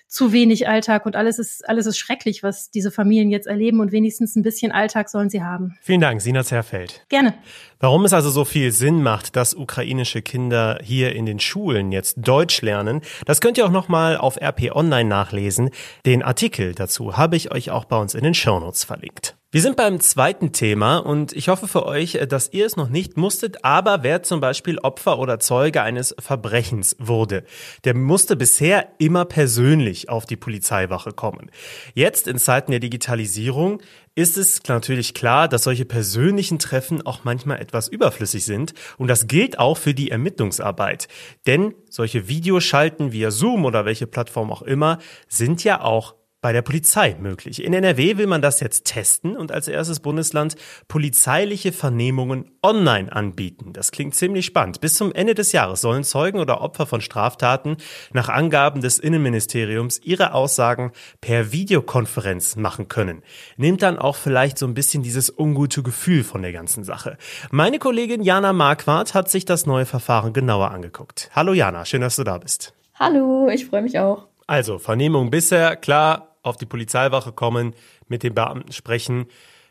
zu 0.08 0.32
wenig 0.32 0.66
Alltag 0.66 1.06
und 1.06 1.16
alles 1.16 1.38
ist, 1.38 1.68
alles 1.68 1.86
ist 1.86 1.98
schrecklich, 1.98 2.42
was 2.42 2.70
diese 2.70 2.90
Familien 2.90 3.30
jetzt 3.30 3.46
erleben 3.46 3.80
und 3.80 3.92
wenigstens 3.92 4.34
ein 4.36 4.42
bisschen 4.42 4.72
Alltag 4.72 5.10
sollen 5.10 5.30
sie 5.30 5.42
haben. 5.42 5.76
Vielen 5.82 6.00
Dank, 6.00 6.20
Sina 6.20 6.42
Zerfeld. 6.42 7.04
Gerne. 7.08 7.34
Warum 7.78 8.04
es 8.04 8.12
also 8.12 8.30
so 8.30 8.44
viel 8.44 8.72
Sinn 8.72 9.02
macht, 9.02 9.36
dass 9.36 9.54
ukrainische 9.54 10.22
Kinder 10.22 10.80
hier 10.82 11.14
in 11.14 11.26
den 11.26 11.38
Schulen 11.38 11.92
jetzt 11.92 12.16
Deutsch 12.18 12.62
lernen, 12.62 13.02
das 13.26 13.40
könnt 13.40 13.58
ihr 13.58 13.66
auch 13.66 13.70
nochmal 13.70 14.16
auf 14.16 14.40
RP 14.40 14.74
Online 14.74 15.08
nachlesen. 15.08 15.70
Den 16.06 16.22
Artikel 16.22 16.74
dazu 16.74 17.16
habe 17.16 17.36
ich 17.36 17.52
euch 17.52 17.70
auch 17.70 17.84
bei 17.84 17.96
uns 17.98 18.14
in 18.14 18.24
den 18.24 18.34
Shownotes 18.34 18.84
verlinkt. 18.84 19.37
Wir 19.50 19.62
sind 19.62 19.76
beim 19.76 19.98
zweiten 19.98 20.52
Thema 20.52 20.98
und 20.98 21.32
ich 21.32 21.48
hoffe 21.48 21.68
für 21.68 21.86
euch, 21.86 22.16
äh, 22.16 22.26
dass 22.26 22.52
ihr 22.52 22.66
es 22.66 22.76
noch 22.76 22.90
nicht 22.90 23.16
musstet, 23.16 23.64
aber 23.64 24.02
wer 24.02 24.22
zum 24.22 24.40
Beispiel 24.40 24.78
Opfer 24.78 25.18
oder 25.18 25.40
Zeuge 25.40 25.80
eines 25.80 26.14
Verbrechens 26.18 26.94
wurde, 26.98 27.44
der 27.84 27.94
musste 27.94 28.36
bisher 28.36 28.92
immer 28.98 29.24
persönlich 29.24 30.10
auf 30.10 30.26
die 30.26 30.36
Polizeiwache 30.36 31.12
kommen. 31.12 31.50
Jetzt 31.94 32.28
in 32.28 32.36
Zeiten 32.36 32.72
der 32.72 32.80
Digitalisierung 32.80 33.80
ist 34.14 34.36
es 34.36 34.62
natürlich 34.68 35.14
klar, 35.14 35.48
dass 35.48 35.62
solche 35.62 35.86
persönlichen 35.86 36.58
Treffen 36.58 37.06
auch 37.06 37.24
manchmal 37.24 37.58
etwas 37.58 37.88
überflüssig 37.88 38.44
sind 38.44 38.74
und 38.98 39.08
das 39.08 39.28
gilt 39.28 39.58
auch 39.58 39.78
für 39.78 39.94
die 39.94 40.10
Ermittlungsarbeit. 40.10 41.08
Denn 41.46 41.74
solche 41.88 42.28
Videoschalten 42.28 43.12
via 43.12 43.30
Zoom 43.30 43.64
oder 43.64 43.86
welche 43.86 44.06
Plattform 44.06 44.52
auch 44.52 44.60
immer 44.60 44.98
sind 45.26 45.64
ja 45.64 45.80
auch 45.80 46.17
bei 46.40 46.52
der 46.52 46.62
Polizei 46.62 47.16
möglich. 47.18 47.64
In 47.64 47.74
NRW 47.74 48.16
will 48.16 48.28
man 48.28 48.42
das 48.42 48.60
jetzt 48.60 48.84
testen 48.84 49.36
und 49.36 49.50
als 49.50 49.66
erstes 49.66 49.98
Bundesland 49.98 50.54
polizeiliche 50.86 51.72
Vernehmungen 51.72 52.52
online 52.62 53.12
anbieten. 53.12 53.72
Das 53.72 53.90
klingt 53.90 54.14
ziemlich 54.14 54.46
spannend. 54.46 54.80
Bis 54.80 54.94
zum 54.94 55.12
Ende 55.12 55.34
des 55.34 55.50
Jahres 55.50 55.80
sollen 55.80 56.04
Zeugen 56.04 56.38
oder 56.38 56.60
Opfer 56.60 56.86
von 56.86 57.00
Straftaten 57.00 57.76
nach 58.12 58.28
Angaben 58.28 58.82
des 58.82 59.00
Innenministeriums 59.00 60.00
ihre 60.02 60.32
Aussagen 60.32 60.92
per 61.20 61.50
Videokonferenz 61.50 62.54
machen 62.54 62.86
können. 62.86 63.22
Nimmt 63.56 63.82
dann 63.82 63.98
auch 63.98 64.14
vielleicht 64.14 64.58
so 64.58 64.66
ein 64.66 64.74
bisschen 64.74 65.02
dieses 65.02 65.36
ungute 65.36 65.82
Gefühl 65.82 66.22
von 66.22 66.42
der 66.42 66.52
ganzen 66.52 66.84
Sache. 66.84 67.18
Meine 67.50 67.80
Kollegin 67.80 68.22
Jana 68.22 68.52
Marquardt 68.52 69.14
hat 69.14 69.28
sich 69.28 69.44
das 69.44 69.66
neue 69.66 69.86
Verfahren 69.86 70.32
genauer 70.32 70.70
angeguckt. 70.70 71.30
Hallo 71.34 71.52
Jana, 71.52 71.84
schön, 71.84 72.00
dass 72.00 72.16
du 72.16 72.22
da 72.22 72.38
bist. 72.38 72.74
Hallo, 72.94 73.48
ich 73.48 73.66
freue 73.66 73.82
mich 73.82 73.98
auch. 73.98 74.28
Also, 74.46 74.78
Vernehmung 74.78 75.30
bisher, 75.30 75.76
klar, 75.76 76.27
auf 76.48 76.56
die 76.56 76.66
Polizeiwache 76.66 77.32
kommen, 77.32 77.74
mit 78.08 78.22
den 78.22 78.34
Beamten 78.34 78.72
sprechen. 78.72 79.26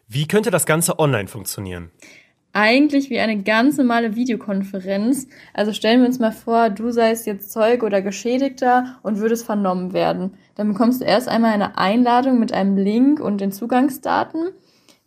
Wie 0.08 0.28
könnte 0.28 0.52
das 0.52 0.66
Ganze 0.66 1.00
online 1.00 1.28
funktionieren? 1.28 1.92
Eigentlich 2.54 3.10
wie 3.10 3.20
eine 3.20 3.44
ganz 3.44 3.78
normale 3.78 4.16
Videokonferenz. 4.16 5.28
Also 5.54 5.74
stellen 5.74 6.00
wir 6.00 6.08
uns 6.08 6.18
mal 6.18 6.32
vor, 6.32 6.70
du 6.70 6.92
seist 6.92 7.28
jetzt 7.28 7.52
Zeuge 7.52 7.86
oder 7.86 8.02
Geschädigter 8.02 8.98
und 9.04 9.20
würdest 9.20 9.46
vernommen 9.46 9.94
werden. 9.94 10.34
Dann 10.56 10.70
bekommst 10.70 11.02
du 11.02 11.06
erst 11.06 11.28
einmal 11.28 11.54
eine 11.54 11.78
Einladung 11.78 12.40
mit 12.40 12.54
einem 12.54 12.78
Link 12.78 13.20
und 13.20 13.42
den 13.42 13.52
Zugangsdaten. 13.52 14.50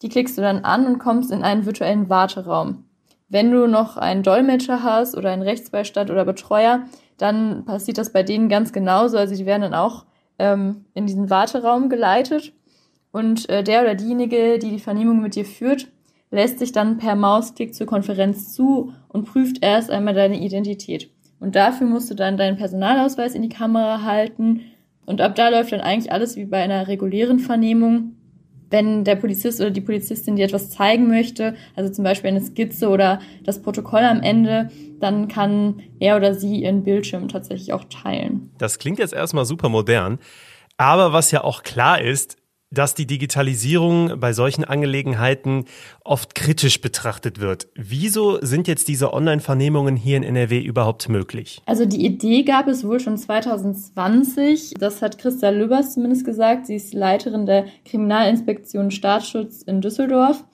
Die 0.02 0.08
klickst 0.08 0.38
du 0.38 0.42
dann 0.42 0.64
an 0.64 0.86
und 0.86 0.98
kommst 0.98 1.32
in 1.32 1.42
einen 1.42 1.66
virtuellen 1.66 2.08
Warteraum. 2.08 2.84
Wenn 3.28 3.50
du 3.50 3.66
noch 3.66 3.96
einen 3.96 4.22
Dolmetscher 4.22 4.82
hast 4.82 5.16
oder 5.16 5.30
einen 5.30 5.42
Rechtsbeistand 5.42 6.10
oder 6.10 6.24
Betreuer, 6.24 6.84
dann 7.16 7.64
passiert 7.64 7.98
das 7.98 8.12
bei 8.12 8.22
denen 8.22 8.48
ganz 8.48 8.72
genauso. 8.72 9.16
Also 9.18 9.34
die 9.34 9.46
werden 9.46 9.62
dann 9.62 9.74
auch 9.74 10.04
ähm, 10.40 10.86
in 10.94 11.06
diesen 11.06 11.30
Warteraum 11.30 11.88
geleitet 11.88 12.52
und 13.12 13.48
äh, 13.48 13.62
der 13.62 13.82
oder 13.82 13.94
diejenige, 13.94 14.58
die 14.58 14.70
die 14.70 14.78
Vernehmung 14.78 15.20
mit 15.20 15.34
dir 15.34 15.44
führt, 15.44 15.88
lässt 16.30 16.58
sich 16.58 16.72
dann 16.72 16.98
per 16.98 17.14
Mausklick 17.14 17.74
zur 17.74 17.86
Konferenz 17.86 18.54
zu 18.54 18.92
und 19.08 19.26
prüft 19.26 19.62
erst 19.62 19.90
einmal 19.90 20.14
deine 20.14 20.40
Identität. 20.40 21.10
Und 21.40 21.56
dafür 21.56 21.86
musst 21.86 22.10
du 22.10 22.14
dann 22.14 22.36
deinen 22.36 22.56
Personalausweis 22.56 23.34
in 23.34 23.42
die 23.42 23.48
Kamera 23.48 24.02
halten 24.02 24.62
und 25.06 25.20
ab 25.20 25.34
da 25.34 25.48
läuft 25.48 25.72
dann 25.72 25.80
eigentlich 25.80 26.12
alles 26.12 26.36
wie 26.36 26.44
bei 26.44 26.62
einer 26.62 26.86
regulären 26.86 27.38
Vernehmung. 27.38 28.16
Wenn 28.70 29.04
der 29.04 29.16
Polizist 29.16 29.60
oder 29.60 29.70
die 29.70 29.80
Polizistin 29.80 30.36
dir 30.36 30.44
etwas 30.46 30.70
zeigen 30.70 31.08
möchte, 31.08 31.56
also 31.76 31.92
zum 31.92 32.04
Beispiel 32.04 32.30
eine 32.30 32.40
Skizze 32.40 32.88
oder 32.88 33.20
das 33.44 33.60
Protokoll 33.60 34.02
am 34.02 34.22
Ende, 34.22 34.70
dann 35.00 35.28
kann 35.28 35.82
er 35.98 36.16
oder 36.16 36.34
sie 36.34 36.62
ihren 36.62 36.84
Bildschirm 36.84 37.28
tatsächlich 37.28 37.72
auch 37.72 37.84
teilen. 37.84 38.50
Das 38.58 38.78
klingt 38.78 38.98
jetzt 38.98 39.12
erstmal 39.12 39.44
super 39.44 39.68
modern. 39.68 40.18
Aber 40.76 41.12
was 41.12 41.30
ja 41.30 41.44
auch 41.44 41.62
klar 41.62 42.00
ist, 42.00 42.38
dass 42.70 42.94
die 42.94 43.06
Digitalisierung 43.06 44.20
bei 44.20 44.32
solchen 44.32 44.64
Angelegenheiten 44.64 45.64
oft 46.04 46.34
kritisch 46.34 46.80
betrachtet 46.80 47.40
wird. 47.40 47.68
Wieso 47.74 48.38
sind 48.42 48.68
jetzt 48.68 48.86
diese 48.86 49.12
Online-Vernehmungen 49.12 49.96
hier 49.96 50.16
in 50.16 50.22
NRW 50.22 50.60
überhaupt 50.60 51.08
möglich? 51.08 51.60
Also 51.66 51.84
die 51.84 52.04
Idee 52.04 52.44
gab 52.44 52.68
es 52.68 52.84
wohl 52.84 53.00
schon 53.00 53.18
2020. 53.18 54.74
Das 54.78 55.02
hat 55.02 55.18
Christa 55.18 55.50
Lübers 55.50 55.94
zumindest 55.94 56.24
gesagt. 56.24 56.66
Sie 56.66 56.76
ist 56.76 56.94
Leiterin 56.94 57.46
der 57.46 57.66
Kriminalinspektion 57.84 58.92
Staatsschutz 58.92 59.62
in 59.62 59.80
Düsseldorf. 59.80 60.44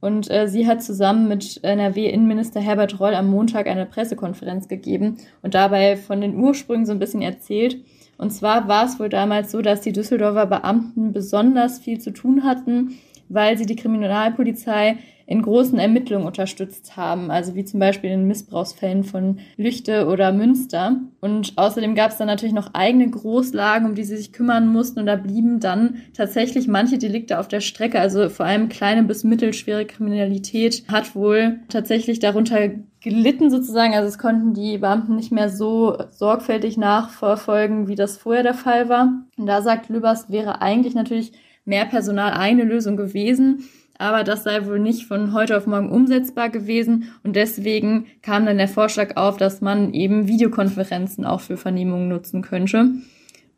Und 0.00 0.30
äh, 0.30 0.48
sie 0.48 0.66
hat 0.66 0.82
zusammen 0.82 1.28
mit 1.28 1.62
NRW-Innenminister 1.62 2.60
Herbert 2.60 2.98
Roll 2.98 3.14
am 3.14 3.28
Montag 3.28 3.66
eine 3.66 3.86
Pressekonferenz 3.86 4.66
gegeben 4.66 5.18
und 5.42 5.54
dabei 5.54 5.96
von 5.96 6.20
den 6.20 6.36
Ursprüngen 6.36 6.86
so 6.86 6.92
ein 6.92 6.98
bisschen 6.98 7.22
erzählt. 7.22 7.76
Und 8.20 8.32
zwar 8.32 8.68
war 8.68 8.84
es 8.84 9.00
wohl 9.00 9.08
damals 9.08 9.50
so, 9.50 9.62
dass 9.62 9.80
die 9.80 9.92
Düsseldorfer 9.94 10.44
Beamten 10.44 11.14
besonders 11.14 11.78
viel 11.78 12.00
zu 12.00 12.12
tun 12.12 12.44
hatten, 12.44 12.98
weil 13.30 13.56
sie 13.56 13.64
die 13.64 13.76
Kriminalpolizei 13.76 14.98
in 15.30 15.42
großen 15.42 15.78
Ermittlungen 15.78 16.26
unterstützt 16.26 16.96
haben, 16.96 17.30
also 17.30 17.54
wie 17.54 17.64
zum 17.64 17.78
Beispiel 17.78 18.10
in 18.10 18.26
Missbrauchsfällen 18.26 19.04
von 19.04 19.38
Lüchte 19.56 20.08
oder 20.08 20.32
Münster. 20.32 20.96
Und 21.20 21.52
außerdem 21.54 21.94
gab 21.94 22.10
es 22.10 22.16
dann 22.16 22.26
natürlich 22.26 22.52
noch 22.52 22.74
eigene 22.74 23.08
Großlagen, 23.08 23.86
um 23.88 23.94
die 23.94 24.02
sie 24.02 24.16
sich 24.16 24.32
kümmern 24.32 24.72
mussten. 24.72 24.98
Und 24.98 25.06
da 25.06 25.14
blieben 25.14 25.60
dann 25.60 25.98
tatsächlich 26.14 26.66
manche 26.66 26.98
Delikte 26.98 27.38
auf 27.38 27.46
der 27.46 27.60
Strecke, 27.60 28.00
also 28.00 28.28
vor 28.28 28.44
allem 28.44 28.68
kleine 28.68 29.04
bis 29.04 29.22
mittelschwere 29.22 29.86
Kriminalität 29.86 30.82
hat 30.90 31.14
wohl 31.14 31.60
tatsächlich 31.68 32.18
darunter 32.18 32.68
gelitten 33.00 33.50
sozusagen. 33.50 33.94
Also 33.94 34.08
es 34.08 34.18
konnten 34.18 34.52
die 34.52 34.78
Beamten 34.78 35.14
nicht 35.14 35.30
mehr 35.30 35.48
so 35.48 35.96
sorgfältig 36.10 36.76
nachverfolgen, 36.76 37.86
wie 37.86 37.94
das 37.94 38.16
vorher 38.18 38.42
der 38.42 38.54
Fall 38.54 38.88
war. 38.88 39.12
Und 39.38 39.46
da 39.46 39.62
sagt 39.62 39.90
Lübers, 39.90 40.28
wäre 40.28 40.60
eigentlich 40.60 40.96
natürlich 40.96 41.30
mehr 41.64 41.86
Personal 41.86 42.32
eine 42.32 42.64
Lösung 42.64 42.96
gewesen 42.96 43.64
aber 44.00 44.24
das 44.24 44.44
sei 44.44 44.64
wohl 44.64 44.78
nicht 44.78 45.04
von 45.04 45.34
heute 45.34 45.58
auf 45.58 45.66
morgen 45.66 45.90
umsetzbar 45.90 46.48
gewesen 46.48 47.12
und 47.22 47.36
deswegen 47.36 48.06
kam 48.22 48.46
dann 48.46 48.56
der 48.56 48.66
Vorschlag 48.66 49.18
auf, 49.18 49.36
dass 49.36 49.60
man 49.60 49.92
eben 49.92 50.26
Videokonferenzen 50.26 51.26
auch 51.26 51.42
für 51.42 51.58
Vernehmungen 51.58 52.08
nutzen 52.08 52.40
könnte. 52.40 52.92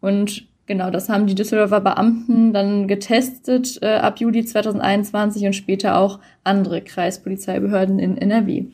Und 0.00 0.48
genau, 0.66 0.90
das 0.90 1.08
haben 1.08 1.28
die 1.28 1.36
Düsseldorfer 1.36 1.80
Beamten 1.80 2.52
dann 2.52 2.88
getestet 2.88 3.78
äh, 3.82 3.94
ab 3.94 4.18
Juli 4.18 4.44
2021 4.44 5.46
und 5.46 5.52
später 5.52 5.96
auch 5.96 6.18
andere 6.42 6.82
Kreispolizeibehörden 6.82 8.00
in 8.00 8.18
NRW. 8.18 8.64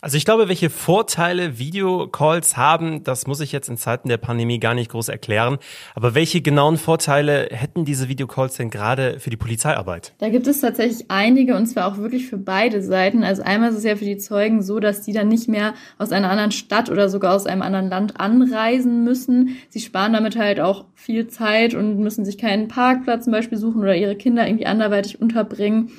Also 0.00 0.16
ich 0.16 0.24
glaube, 0.24 0.48
welche 0.48 0.70
Vorteile 0.70 1.58
Videocalls 1.58 2.56
haben, 2.56 3.02
das 3.02 3.26
muss 3.26 3.40
ich 3.40 3.50
jetzt 3.50 3.68
in 3.68 3.76
Zeiten 3.76 4.08
der 4.08 4.16
Pandemie 4.16 4.60
gar 4.60 4.74
nicht 4.74 4.92
groß 4.92 5.08
erklären. 5.08 5.58
Aber 5.96 6.14
welche 6.14 6.40
genauen 6.40 6.76
Vorteile 6.76 7.48
hätten 7.50 7.84
diese 7.84 8.08
Videocalls 8.08 8.56
denn 8.56 8.70
gerade 8.70 9.18
für 9.18 9.30
die 9.30 9.36
Polizeiarbeit? 9.36 10.14
Da 10.18 10.28
gibt 10.28 10.46
es 10.46 10.60
tatsächlich 10.60 11.10
einige 11.10 11.56
und 11.56 11.66
zwar 11.66 11.88
auch 11.88 11.98
wirklich 11.98 12.28
für 12.28 12.36
beide 12.36 12.80
Seiten. 12.80 13.24
Also 13.24 13.42
einmal 13.42 13.70
ist 13.70 13.78
es 13.78 13.84
ja 13.84 13.96
für 13.96 14.04
die 14.04 14.18
Zeugen 14.18 14.62
so, 14.62 14.78
dass 14.78 15.02
die 15.02 15.12
dann 15.12 15.26
nicht 15.26 15.48
mehr 15.48 15.74
aus 15.98 16.12
einer 16.12 16.30
anderen 16.30 16.52
Stadt 16.52 16.90
oder 16.90 17.08
sogar 17.08 17.34
aus 17.34 17.46
einem 17.46 17.62
anderen 17.62 17.88
Land 17.88 18.20
anreisen 18.20 19.02
müssen. 19.02 19.56
Sie 19.68 19.80
sparen 19.80 20.12
damit 20.12 20.38
halt 20.38 20.60
auch 20.60 20.84
viel 20.94 21.26
Zeit 21.26 21.74
und 21.74 21.98
müssen 21.98 22.24
sich 22.24 22.38
keinen 22.38 22.68
Parkplatz 22.68 23.24
zum 23.24 23.32
Beispiel 23.32 23.58
suchen 23.58 23.80
oder 23.80 23.96
ihre 23.96 24.14
Kinder 24.14 24.46
irgendwie 24.46 24.66
anderweitig 24.66 25.20
unterbringen. 25.20 25.90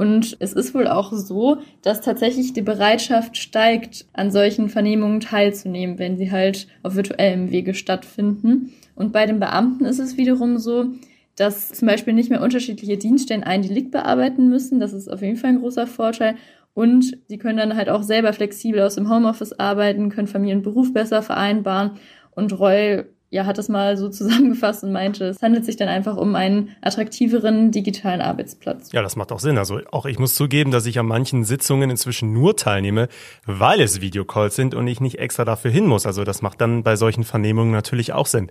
Und 0.00 0.38
es 0.40 0.54
ist 0.54 0.74
wohl 0.74 0.88
auch 0.88 1.12
so, 1.12 1.58
dass 1.82 2.00
tatsächlich 2.00 2.54
die 2.54 2.62
Bereitschaft 2.62 3.36
steigt, 3.36 4.06
an 4.14 4.30
solchen 4.30 4.70
Vernehmungen 4.70 5.20
teilzunehmen, 5.20 5.98
wenn 5.98 6.16
sie 6.16 6.30
halt 6.30 6.68
auf 6.82 6.94
virtuellem 6.94 7.50
Wege 7.50 7.74
stattfinden. 7.74 8.72
Und 8.94 9.12
bei 9.12 9.26
den 9.26 9.40
Beamten 9.40 9.84
ist 9.84 9.98
es 9.98 10.16
wiederum 10.16 10.56
so, 10.56 10.86
dass 11.36 11.68
zum 11.72 11.86
Beispiel 11.86 12.14
nicht 12.14 12.30
mehr 12.30 12.40
unterschiedliche 12.40 12.96
Dienststellen 12.96 13.44
ein 13.44 13.60
Delikt 13.60 13.90
bearbeiten 13.90 14.48
müssen. 14.48 14.80
Das 14.80 14.94
ist 14.94 15.06
auf 15.06 15.20
jeden 15.20 15.36
Fall 15.36 15.50
ein 15.50 15.60
großer 15.60 15.86
Vorteil. 15.86 16.36
Und 16.72 17.18
sie 17.28 17.36
können 17.36 17.58
dann 17.58 17.76
halt 17.76 17.90
auch 17.90 18.02
selber 18.02 18.32
flexibel 18.32 18.80
aus 18.80 18.94
dem 18.94 19.10
Homeoffice 19.10 19.52
arbeiten, 19.52 20.08
können 20.08 20.28
Familie 20.28 20.56
und 20.56 20.62
Beruf 20.62 20.94
besser 20.94 21.20
vereinbaren. 21.20 21.98
Und 22.30 22.58
Roy 22.58 23.04
ja, 23.30 23.46
hat 23.46 23.58
es 23.58 23.68
mal 23.68 23.96
so 23.96 24.08
zusammengefasst 24.10 24.84
und 24.84 24.92
meinte, 24.92 25.24
es 25.26 25.40
handelt 25.40 25.64
sich 25.64 25.76
dann 25.76 25.88
einfach 25.88 26.16
um 26.16 26.34
einen 26.34 26.76
attraktiveren 26.80 27.70
digitalen 27.70 28.20
Arbeitsplatz. 28.20 28.92
Ja, 28.92 29.02
das 29.02 29.16
macht 29.16 29.32
auch 29.32 29.40
Sinn. 29.40 29.56
Also 29.56 29.80
auch 29.92 30.06
ich 30.06 30.18
muss 30.18 30.34
zugeben, 30.34 30.70
dass 30.70 30.86
ich 30.86 30.98
an 30.98 31.06
manchen 31.06 31.44
Sitzungen 31.44 31.90
inzwischen 31.90 32.32
nur 32.32 32.56
teilnehme, 32.56 33.08
weil 33.46 33.80
es 33.80 34.00
Videocalls 34.00 34.56
sind 34.56 34.74
und 34.74 34.86
ich 34.86 35.00
nicht 35.00 35.18
extra 35.18 35.44
dafür 35.44 35.70
hin 35.70 35.86
muss. 35.86 36.06
Also 36.06 36.24
das 36.24 36.42
macht 36.42 36.60
dann 36.60 36.82
bei 36.82 36.96
solchen 36.96 37.24
Vernehmungen 37.24 37.70
natürlich 37.70 38.12
auch 38.12 38.26
Sinn. 38.26 38.50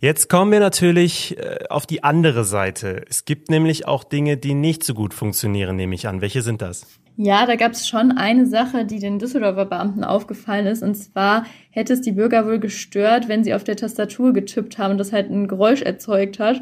Jetzt 0.00 0.28
kommen 0.28 0.52
wir 0.52 0.60
natürlich 0.60 1.38
äh, 1.38 1.64
auf 1.70 1.86
die 1.86 2.04
andere 2.04 2.44
Seite. 2.44 3.02
Es 3.08 3.24
gibt 3.24 3.50
nämlich 3.50 3.86
auch 3.86 4.04
Dinge, 4.04 4.36
die 4.36 4.54
nicht 4.54 4.84
so 4.84 4.94
gut 4.94 5.14
funktionieren, 5.14 5.76
nehme 5.76 5.94
ich 5.94 6.06
an. 6.06 6.20
Welche 6.20 6.42
sind 6.42 6.60
das? 6.60 6.86
Ja, 7.18 7.46
da 7.46 7.56
gab 7.56 7.72
es 7.72 7.88
schon 7.88 8.12
eine 8.12 8.44
Sache, 8.44 8.84
die 8.84 8.98
den 8.98 9.18
Düsseldorfer 9.18 9.64
Beamten 9.64 10.04
aufgefallen 10.04 10.66
ist. 10.66 10.82
Und 10.82 10.96
zwar 10.96 11.46
hätte 11.70 11.94
es 11.94 12.02
die 12.02 12.12
Bürger 12.12 12.46
wohl 12.46 12.58
gestört, 12.58 13.26
wenn 13.28 13.42
sie 13.42 13.54
auf 13.54 13.64
der 13.64 13.76
Tastatur 13.76 14.34
getippt 14.34 14.76
haben 14.76 14.92
und 14.92 14.98
das 14.98 15.14
halt 15.14 15.30
ein 15.30 15.48
Geräusch 15.48 15.80
erzeugt 15.80 16.38
hat. 16.38 16.60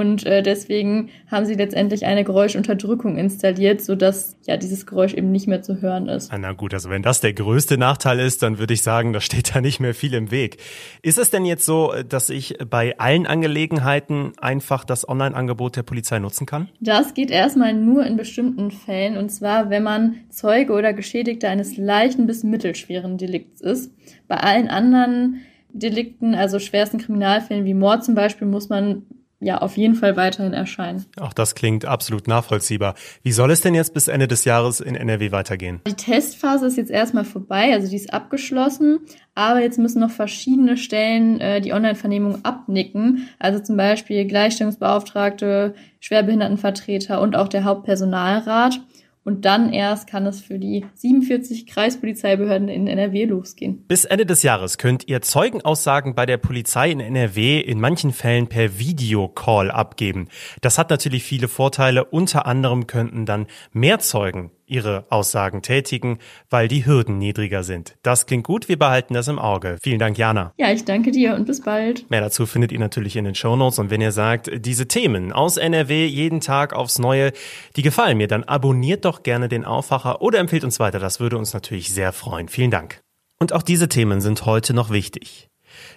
Und 0.00 0.24
äh, 0.24 0.42
deswegen 0.42 1.10
haben 1.30 1.44
sie 1.44 1.52
letztendlich 1.52 2.06
eine 2.06 2.24
Geräuschunterdrückung 2.24 3.18
installiert, 3.18 3.82
sodass 3.82 4.38
ja 4.46 4.56
dieses 4.56 4.86
Geräusch 4.86 5.12
eben 5.12 5.30
nicht 5.30 5.46
mehr 5.46 5.60
zu 5.60 5.82
hören 5.82 6.08
ist. 6.08 6.32
Ah, 6.32 6.38
na 6.38 6.52
gut, 6.52 6.72
also 6.72 6.88
wenn 6.88 7.02
das 7.02 7.20
der 7.20 7.34
größte 7.34 7.76
Nachteil 7.76 8.18
ist, 8.18 8.42
dann 8.42 8.58
würde 8.58 8.72
ich 8.72 8.80
sagen, 8.80 9.12
da 9.12 9.20
steht 9.20 9.54
da 9.54 9.60
nicht 9.60 9.78
mehr 9.78 9.94
viel 9.94 10.14
im 10.14 10.30
Weg. 10.30 10.56
Ist 11.02 11.18
es 11.18 11.28
denn 11.28 11.44
jetzt 11.44 11.66
so, 11.66 11.92
dass 12.08 12.30
ich 12.30 12.56
bei 12.70 12.98
allen 12.98 13.26
Angelegenheiten 13.26 14.32
einfach 14.40 14.86
das 14.86 15.06
Online-Angebot 15.06 15.76
der 15.76 15.82
Polizei 15.82 16.18
nutzen 16.18 16.46
kann? 16.46 16.70
Das 16.80 17.12
geht 17.12 17.30
erstmal 17.30 17.74
nur 17.74 18.06
in 18.06 18.16
bestimmten 18.16 18.70
Fällen, 18.70 19.18
und 19.18 19.28
zwar 19.28 19.68
wenn 19.68 19.82
man 19.82 20.14
Zeuge 20.30 20.72
oder 20.72 20.94
Geschädigter 20.94 21.50
eines 21.50 21.76
leichten 21.76 22.26
bis 22.26 22.42
mittelschweren 22.42 23.18
Delikts 23.18 23.60
ist. 23.60 23.92
Bei 24.28 24.38
allen 24.38 24.68
anderen 24.68 25.42
Delikten, 25.74 26.34
also 26.34 26.58
schwersten 26.58 26.96
Kriminalfällen 26.96 27.66
wie 27.66 27.74
Mord 27.74 28.02
zum 28.02 28.14
Beispiel, 28.14 28.48
muss 28.48 28.70
man 28.70 29.02
ja 29.40 29.58
auf 29.58 29.76
jeden 29.76 29.94
Fall 29.94 30.16
weiterhin 30.16 30.52
erscheinen. 30.52 31.06
Auch 31.18 31.32
das 31.32 31.54
klingt 31.54 31.84
absolut 31.84 32.28
nachvollziehbar. 32.28 32.94
Wie 33.22 33.32
soll 33.32 33.50
es 33.50 33.62
denn 33.62 33.74
jetzt 33.74 33.94
bis 33.94 34.08
Ende 34.08 34.28
des 34.28 34.44
Jahres 34.44 34.80
in 34.80 34.94
NRW 34.94 35.32
weitergehen? 35.32 35.80
Die 35.86 35.94
Testphase 35.94 36.66
ist 36.66 36.76
jetzt 36.76 36.90
erstmal 36.90 37.24
vorbei, 37.24 37.72
also 37.72 37.88
die 37.88 37.96
ist 37.96 38.12
abgeschlossen, 38.12 39.00
aber 39.34 39.62
jetzt 39.62 39.78
müssen 39.78 40.00
noch 40.00 40.10
verschiedene 40.10 40.76
Stellen 40.76 41.40
äh, 41.40 41.60
die 41.60 41.72
Online-Vernehmung 41.72 42.44
abnicken, 42.44 43.28
also 43.38 43.60
zum 43.60 43.76
Beispiel 43.76 44.26
Gleichstellungsbeauftragte, 44.26 45.74
Schwerbehindertenvertreter 46.00 47.20
und 47.20 47.36
auch 47.36 47.48
der 47.48 47.64
Hauptpersonalrat. 47.64 48.80
Und 49.22 49.44
dann 49.44 49.72
erst 49.72 50.08
kann 50.08 50.26
es 50.26 50.40
für 50.40 50.58
die 50.58 50.86
47 50.94 51.66
Kreispolizeibehörden 51.66 52.68
in 52.68 52.86
NRW 52.86 53.26
losgehen. 53.26 53.84
Bis 53.86 54.06
Ende 54.06 54.24
des 54.24 54.42
Jahres 54.42 54.78
könnt 54.78 55.08
ihr 55.08 55.20
Zeugenaussagen 55.20 56.14
bei 56.14 56.24
der 56.24 56.38
Polizei 56.38 56.90
in 56.90 57.00
NRW 57.00 57.60
in 57.60 57.80
manchen 57.80 58.12
Fällen 58.12 58.46
per 58.46 58.78
Videocall 58.78 59.70
abgeben. 59.70 60.28
Das 60.62 60.78
hat 60.78 60.88
natürlich 60.88 61.22
viele 61.22 61.48
Vorteile. 61.48 62.04
Unter 62.04 62.46
anderem 62.46 62.86
könnten 62.86 63.26
dann 63.26 63.46
mehr 63.72 63.98
Zeugen 63.98 64.52
ihre 64.70 65.04
Aussagen 65.10 65.62
tätigen, 65.62 66.18
weil 66.48 66.68
die 66.68 66.86
Hürden 66.86 67.18
niedriger 67.18 67.62
sind. 67.62 67.96
Das 68.02 68.26
klingt 68.26 68.44
gut, 68.44 68.68
wir 68.68 68.78
behalten 68.78 69.14
das 69.14 69.28
im 69.28 69.38
Auge. 69.38 69.78
Vielen 69.82 69.98
Dank, 69.98 70.16
Jana. 70.16 70.52
Ja, 70.56 70.70
ich 70.70 70.84
danke 70.84 71.10
dir 71.10 71.34
und 71.34 71.46
bis 71.46 71.60
bald. 71.60 72.08
Mehr 72.10 72.20
dazu 72.20 72.46
findet 72.46 72.72
ihr 72.72 72.78
natürlich 72.78 73.16
in 73.16 73.24
den 73.24 73.34
Shownotes 73.34 73.78
und 73.78 73.90
wenn 73.90 74.00
ihr 74.00 74.12
sagt, 74.12 74.50
diese 74.54 74.88
Themen 74.88 75.32
aus 75.32 75.56
NRW 75.56 76.06
jeden 76.06 76.40
Tag 76.40 76.72
aufs 76.72 76.98
Neue, 76.98 77.32
die 77.76 77.82
gefallen 77.82 78.16
mir, 78.16 78.28
dann 78.28 78.44
abonniert 78.44 79.04
doch 79.04 79.22
gerne 79.22 79.48
den 79.48 79.64
Aufwacher 79.64 80.22
oder 80.22 80.38
empfehlt 80.38 80.64
uns 80.64 80.80
weiter. 80.80 80.98
Das 80.98 81.20
würde 81.20 81.36
uns 81.36 81.52
natürlich 81.52 81.92
sehr 81.92 82.12
freuen. 82.12 82.48
Vielen 82.48 82.70
Dank. 82.70 83.00
Und 83.38 83.52
auch 83.52 83.62
diese 83.62 83.88
Themen 83.88 84.20
sind 84.20 84.44
heute 84.44 84.74
noch 84.74 84.90
wichtig. 84.90 85.48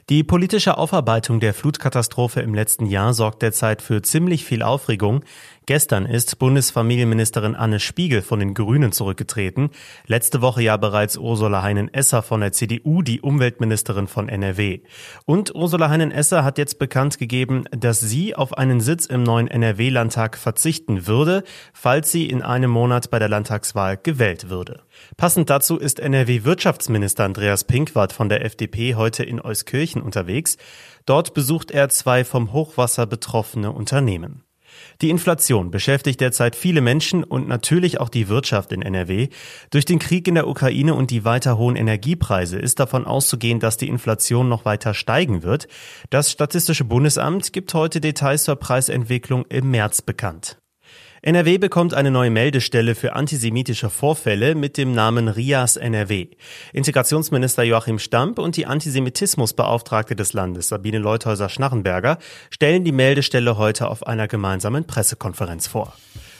Die 0.09 0.23
politische 0.23 0.77
Aufarbeitung 0.77 1.39
der 1.39 1.53
Flutkatastrophe 1.53 2.41
im 2.41 2.53
letzten 2.53 2.85
Jahr 2.85 3.13
sorgt 3.13 3.41
derzeit 3.41 3.81
für 3.81 4.01
ziemlich 4.01 4.45
viel 4.45 4.61
Aufregung. 4.61 5.23
Gestern 5.65 6.05
ist 6.05 6.39
Bundesfamilienministerin 6.39 7.55
Anne 7.55 7.79
Spiegel 7.79 8.21
von 8.21 8.39
den 8.39 8.53
Grünen 8.53 8.91
zurückgetreten. 8.91 9.69
Letzte 10.07 10.41
Woche 10.41 10.61
ja 10.61 10.75
bereits 10.75 11.17
Ursula 11.17 11.63
Heinen-Esser 11.63 12.21
von 12.21 12.41
der 12.41 12.51
CDU, 12.51 13.01
die 13.01 13.21
Umweltministerin 13.21 14.07
von 14.07 14.27
NRW. 14.27 14.81
Und 15.25 15.55
Ursula 15.55 15.89
Heinen-Esser 15.89 16.43
hat 16.43 16.57
jetzt 16.57 16.79
bekannt 16.79 17.17
gegeben, 17.17 17.63
dass 17.71 18.01
sie 18.01 18.35
auf 18.35 18.57
einen 18.57 18.81
Sitz 18.81 19.05
im 19.05 19.23
neuen 19.23 19.47
NRW-Landtag 19.47 20.37
verzichten 20.37 21.07
würde, 21.07 21.43
falls 21.71 22.11
sie 22.11 22.27
in 22.27 22.41
einem 22.41 22.69
Monat 22.69 23.09
bei 23.09 23.19
der 23.19 23.29
Landtagswahl 23.29 23.95
gewählt 23.95 24.49
würde. 24.49 24.81
Passend 25.15 25.49
dazu 25.49 25.77
ist 25.77 26.01
NRW-Wirtschaftsminister 26.01 27.23
Andreas 27.23 27.63
Pinkwart 27.63 28.11
von 28.11 28.27
der 28.27 28.43
FDP 28.43 28.95
heute 28.95 29.23
in 29.23 29.39
Euskirchen 29.39 30.01
unterwegs. 30.01 30.57
Dort 31.05 31.33
besucht 31.33 31.71
er 31.71 31.87
zwei 31.87 32.25
vom 32.25 32.51
Hochwasser 32.51 33.05
betroffene 33.05 33.71
Unternehmen. 33.71 34.43
Die 35.03 35.09
Inflation 35.09 35.69
beschäftigt 35.69 36.21
derzeit 36.21 36.55
viele 36.55 36.79
Menschen 36.79 37.25
und 37.25 37.45
natürlich 37.45 37.99
auch 37.99 38.07
die 38.07 38.29
Wirtschaft 38.29 38.71
in 38.71 38.81
NRW. 38.81 39.27
Durch 39.69 39.83
den 39.83 39.99
Krieg 39.99 40.29
in 40.29 40.35
der 40.35 40.47
Ukraine 40.47 40.93
und 40.93 41.11
die 41.11 41.25
weiter 41.25 41.57
hohen 41.57 41.75
Energiepreise 41.75 42.57
ist 42.57 42.79
davon 42.79 43.05
auszugehen, 43.05 43.59
dass 43.59 43.75
die 43.75 43.89
Inflation 43.89 44.47
noch 44.47 44.63
weiter 44.63 44.93
steigen 44.93 45.43
wird. 45.43 45.67
Das 46.09 46.31
Statistische 46.31 46.85
Bundesamt 46.85 47.51
gibt 47.51 47.73
heute 47.73 47.99
Details 47.99 48.45
zur 48.45 48.55
Preisentwicklung 48.55 49.45
im 49.49 49.71
März 49.71 50.01
bekannt. 50.01 50.62
NRW 51.25 51.57
bekommt 51.57 51.93
eine 51.93 52.11
neue 52.11 52.29
Meldestelle 52.29 52.95
für 52.95 53.13
antisemitische 53.13 53.89
Vorfälle 53.89 54.55
mit 54.55 54.75
dem 54.75 54.91
Namen 54.91 55.29
RIAS 55.29 55.77
NRW. 55.77 56.27
Integrationsminister 56.73 57.63
Joachim 57.63 57.97
Stamp 57.97 58.39
und 58.39 58.57
die 58.57 58.65
Antisemitismusbeauftragte 58.65 60.17
des 60.17 60.33
Landes 60.33 60.67
Sabine 60.67 60.99
Leuthäuser-Schnarrenberger 60.99 62.17
stellen 62.49 62.83
die 62.83 62.91
Meldestelle 62.91 63.57
heute 63.57 63.87
auf 63.87 64.05
einer 64.05 64.27
gemeinsamen 64.27 64.83
Pressekonferenz 64.83 65.65
vor. 65.65 65.93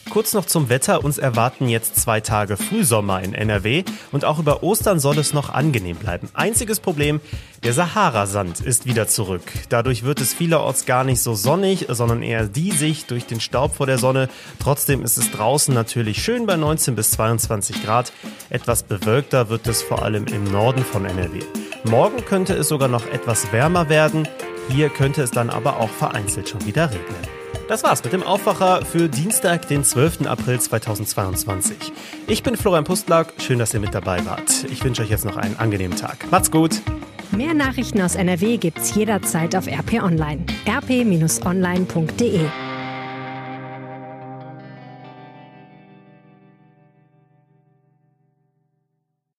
Kurz 0.09 0.33
noch 0.33 0.45
zum 0.45 0.69
Wetter. 0.69 1.03
Uns 1.03 1.17
erwarten 1.17 1.69
jetzt 1.69 1.95
zwei 1.95 2.19
Tage 2.21 2.57
Frühsommer 2.57 3.21
in 3.23 3.33
NRW 3.33 3.83
und 4.11 4.25
auch 4.25 4.37
über 4.37 4.61
Ostern 4.61 4.99
soll 4.99 5.17
es 5.17 5.33
noch 5.33 5.49
angenehm 5.49 5.97
bleiben. 5.97 6.29
Einziges 6.33 6.79
Problem, 6.79 7.19
der 7.63 7.73
Sahara-Sand 7.73 8.59
ist 8.59 8.85
wieder 8.85 9.07
zurück. 9.07 9.41
Dadurch 9.69 10.03
wird 10.03 10.21
es 10.21 10.33
vielerorts 10.33 10.85
gar 10.85 11.03
nicht 11.03 11.21
so 11.21 11.33
sonnig, 11.33 11.87
sondern 11.89 12.21
eher 12.21 12.45
diesig 12.45 13.05
durch 13.05 13.25
den 13.25 13.39
Staub 13.39 13.75
vor 13.75 13.85
der 13.85 13.97
Sonne. 13.97 14.29
Trotzdem 14.59 15.03
ist 15.03 15.17
es 15.17 15.31
draußen 15.31 15.73
natürlich 15.73 16.21
schön 16.23 16.45
bei 16.45 16.57
19 16.57 16.95
bis 16.95 17.11
22 17.11 17.83
Grad. 17.83 18.11
Etwas 18.49 18.83
bewölkter 18.83 19.49
wird 19.49 19.65
es 19.67 19.81
vor 19.81 20.03
allem 20.03 20.25
im 20.27 20.43
Norden 20.43 20.83
von 20.83 21.05
NRW. 21.05 21.39
Morgen 21.85 22.23
könnte 22.25 22.53
es 22.53 22.67
sogar 22.67 22.87
noch 22.87 23.07
etwas 23.07 23.51
wärmer 23.51 23.89
werden. 23.89 24.27
Hier 24.69 24.89
könnte 24.89 25.21
es 25.21 25.31
dann 25.31 25.49
aber 25.49 25.77
auch 25.77 25.89
vereinzelt 25.89 26.49
schon 26.49 26.65
wieder 26.65 26.89
regnen. 26.91 27.42
Das 27.73 27.83
war's 27.83 28.03
mit 28.03 28.13
dem 28.13 28.21
Aufwacher 28.21 28.85
für 28.85 29.09
Dienstag, 29.09 29.67
den 29.67 29.83
12. 29.83 30.27
April 30.27 30.61
2022. 30.61 31.75
Ich 32.27 32.43
bin 32.43 32.55
Florian 32.55 32.83
Pustlauk, 32.83 33.33
schön, 33.39 33.57
dass 33.57 33.73
ihr 33.73 33.79
mit 33.79 33.95
dabei 33.95 34.23
wart. 34.27 34.65
Ich 34.69 34.83
wünsche 34.83 35.01
euch 35.01 35.09
jetzt 35.09 35.25
noch 35.25 35.37
einen 35.37 35.57
angenehmen 35.57 35.97
Tag. 35.97 36.17
Macht's 36.29 36.51
gut! 36.51 36.81
Mehr 37.31 37.55
Nachrichten 37.55 37.99
aus 37.99 38.13
NRW 38.13 38.57
gibt's 38.57 38.93
jederzeit 38.93 39.55
auf 39.55 39.65
RP 39.65 40.03
Online. 40.03 40.45
rp-online.de 40.67 42.41